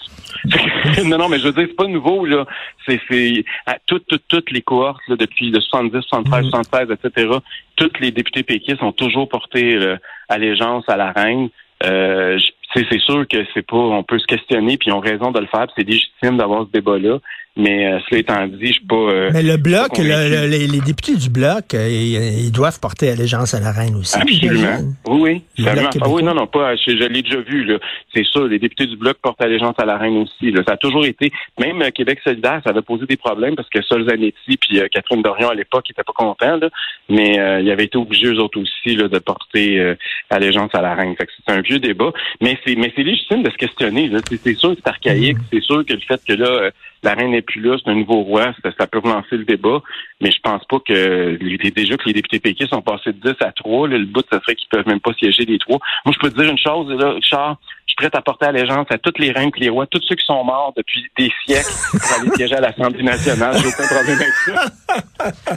non, 1.04 1.18
non, 1.18 1.28
mais 1.28 1.38
je 1.38 1.44
veux 1.48 1.52
dire, 1.52 1.66
c'est 1.68 1.76
pas 1.76 1.86
nouveau, 1.86 2.24
là. 2.24 2.46
C'est, 2.86 2.98
c'est, 3.10 3.44
toutes, 3.84 4.06
toutes, 4.06 4.24
toutes 4.26 4.50
les 4.50 4.62
cohortes, 4.62 5.02
là, 5.08 5.16
depuis 5.16 5.50
de 5.50 5.60
70, 5.60 6.00
73, 6.08 6.46
76, 6.48 6.88
etc., 6.90 7.28
toutes 7.76 8.00
les 8.00 8.12
députés 8.12 8.44
péquistes 8.44 8.82
ont 8.82 8.92
toujours 8.92 9.28
porté 9.28 9.74
euh, 9.74 9.96
allégeance 10.30 10.84
à 10.88 10.96
la 10.96 11.12
reine. 11.12 11.50
Euh, 11.84 12.38
c'est 12.74 13.00
sûr 13.00 13.26
que 13.28 13.38
c'est 13.54 13.66
pas, 13.66 13.76
on 13.76 14.02
peut 14.02 14.18
se 14.18 14.26
questionner, 14.26 14.76
puis 14.76 14.90
ils 14.90 14.92
ont 14.92 15.00
raison 15.00 15.30
de 15.30 15.40
le 15.40 15.46
faire, 15.46 15.66
c'est 15.76 15.84
légitime 15.84 16.36
d'avoir 16.36 16.66
ce 16.66 16.72
débat-là. 16.72 17.18
Mais 17.56 17.86
euh, 17.86 17.98
cela 18.06 18.20
étant 18.20 18.46
dit, 18.46 18.66
je 18.66 18.72
suis 18.72 18.84
pas. 18.84 18.96
Euh, 18.96 19.30
mais 19.32 19.42
le 19.42 19.56
bloc, 19.56 19.96
les, 19.96 20.80
députés 20.80 21.16
du 21.16 21.30
bloc, 21.30 21.72
euh, 21.72 21.88
ils, 21.88 22.52
doivent 22.52 22.78
porter 22.80 23.08
allégeance 23.10 23.54
à 23.54 23.60
la 23.60 23.72
reine 23.72 23.94
aussi. 23.94 24.14
Absolument. 24.14 24.92
Oui, 25.06 25.42
oui. 25.58 25.66
Ah, 25.66 26.08
oui, 26.08 26.22
non, 26.22 26.34
non, 26.34 26.46
pas. 26.46 26.76
Je, 26.76 26.90
l'ai 26.90 27.22
déjà 27.22 27.40
vu. 27.40 27.66
C'est 28.14 28.26
sûr, 28.26 28.46
les 28.46 28.58
députés 28.58 28.86
du 28.86 28.96
bloc 28.96 29.16
portent 29.22 29.40
allégeance 29.40 29.74
à 29.78 29.86
la 29.86 29.96
reine 29.96 30.18
aussi. 30.18 30.50
Là. 30.50 30.62
Ça 30.66 30.74
a 30.74 30.76
toujours 30.76 31.06
été. 31.06 31.32
Même 31.58 31.82
Québec 31.92 32.20
solidaire, 32.22 32.60
ça 32.62 32.70
avait 32.70 32.82
posé 32.82 33.06
des 33.06 33.16
problèmes 33.16 33.56
parce 33.56 33.70
que 33.70 33.80
Sol 33.82 34.06
Zanetti 34.06 34.58
puis 34.58 34.80
Catherine 34.92 35.22
Dorion 35.22 35.48
à 35.48 35.54
l'époque 35.54 35.86
n'étaient 35.88 36.04
pas 36.04 36.12
contents. 36.12 36.58
Là, 36.58 36.68
mais 37.08 37.36
ils 37.62 37.70
avaient 37.70 37.84
été 37.84 37.96
obligés 37.96 38.26
eux 38.26 38.38
autres 38.38 38.60
aussi 38.60 38.96
là, 38.96 39.08
de 39.08 39.18
porter 39.18 39.96
allégeance 40.28 40.74
à 40.74 40.82
la 40.82 40.94
reine. 40.94 41.14
c'est 41.18 41.52
un 41.52 41.62
vieux 41.62 41.78
débat. 41.78 42.12
Mais 42.42 42.55
c'est 42.64 42.76
mais 42.76 42.92
c'est 42.94 43.02
légitime 43.02 43.42
de 43.42 43.50
se 43.50 43.56
questionner. 43.56 44.10
C'est 44.28 44.54
sûr 44.54 44.70
que 44.70 44.76
c'est 44.76 44.88
archaïque. 44.88 45.38
Mm. 45.38 45.44
C'est 45.52 45.62
sûr 45.62 45.84
que 45.84 45.92
le 45.92 46.00
fait 46.00 46.20
que 46.26 46.32
là 46.32 46.70
la 47.06 47.14
reine 47.14 47.30
n'est 47.30 47.42
plus 47.42 47.60
là, 47.60 47.76
c'est 47.82 47.90
un 47.90 47.94
nouveau 47.94 48.22
roi, 48.22 48.52
ça, 48.78 48.86
peut 48.86 48.98
relancer 48.98 49.36
le 49.36 49.44
débat, 49.44 49.80
mais 50.20 50.30
je 50.30 50.40
pense 50.40 50.64
pas 50.64 50.80
que 50.80 51.38
déjà 51.70 51.96
que 51.96 52.06
les 52.06 52.14
députés 52.14 52.40
péquistes 52.40 52.70
sont 52.70 52.82
passés 52.82 53.12
de 53.12 53.32
10 53.32 53.36
à 53.40 53.52
3, 53.52 53.88
le 53.88 54.04
but, 54.04 54.26
ça 54.30 54.40
serait 54.40 54.56
qu'ils 54.56 54.68
peuvent 54.68 54.86
même 54.88 55.00
pas 55.00 55.12
siéger 55.14 55.44
les 55.44 55.58
trois. 55.58 55.78
Moi, 56.04 56.12
je 56.12 56.18
peux 56.18 56.30
te 56.30 56.40
dire 56.40 56.50
une 56.50 56.58
chose, 56.58 56.90
là, 56.98 57.12
Richard, 57.12 57.58
suis 57.98 58.10
prêt 58.10 58.18
à 58.18 58.22
porter 58.22 58.46
allégeance 58.46 58.86
à 58.90 58.98
toutes 58.98 59.18
les 59.18 59.32
reines 59.32 59.50
et 59.56 59.60
les 59.60 59.68
rois, 59.68 59.86
tous 59.86 60.00
ceux 60.08 60.14
qui 60.14 60.24
sont 60.24 60.44
morts 60.44 60.72
depuis 60.76 61.04
des 61.16 61.30
siècles 61.46 61.70
pour 61.90 62.20
aller 62.20 62.30
siéger 62.36 62.54
à 62.56 62.60
l'Assemblée 62.60 63.02
nationale. 63.02 63.56
J'ai 63.60 63.68
aucun 63.68 63.86
problème 63.86 64.18
avec 64.20 64.32
ça. 64.44 64.66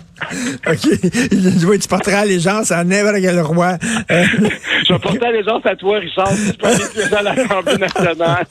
OK. 0.67 1.79
tu 1.79 1.87
porteras 1.87 2.19
allégeance 2.19 2.71
à 2.71 2.83
n'importe 2.83 3.21
quel 3.21 3.39
roi. 3.41 3.77
je 4.09 4.93
vais 4.93 4.99
porter 4.99 5.25
allégeance 5.25 5.65
à 5.65 5.75
toi, 5.75 5.99
Richard, 5.99 6.31
si 6.31 6.51
tu 6.51 6.57
peux 6.57 6.67
aller 6.67 6.77
siéger 6.77 7.15
à 7.15 7.21
l'Assemblée 7.21 7.77
nationale. 7.77 8.45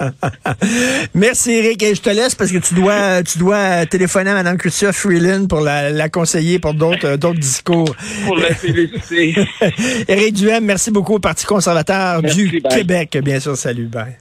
Merci, 1.14 1.52
Eric. 1.52 1.82
Et 1.82 1.94
je 1.94 2.02
te 2.02 2.10
laisse 2.10 2.34
parce 2.34 2.52
que 2.52 2.58
tu 2.58 2.74
dois, 2.74 3.22
tu 3.22 3.38
dois 3.38 3.86
téléphoner 3.86 4.30
à 4.30 4.34
Mme 4.34 4.58
Chrystia 4.58 4.92
Freeland 4.92 5.46
pour 5.46 5.60
la, 5.60 5.90
la 5.90 6.08
conseiller 6.08 6.58
pour 6.58 6.74
d'autres, 6.74 7.16
d'autres 7.16 7.38
discours. 7.38 7.94
Pour 8.26 8.36
la 8.36 8.54
féliciter. 8.54 9.34
Éric 10.08 10.34
Duhem, 10.34 10.64
merci 10.64 10.90
beaucoup 10.90 11.14
au 11.14 11.18
Parti 11.18 11.46
conservateur 11.46 12.22
du 12.22 12.62
Québec. 12.62 13.18
Bien 13.22 13.40
sûr, 13.40 13.56
salut, 13.56 13.77
bye. 13.86 14.18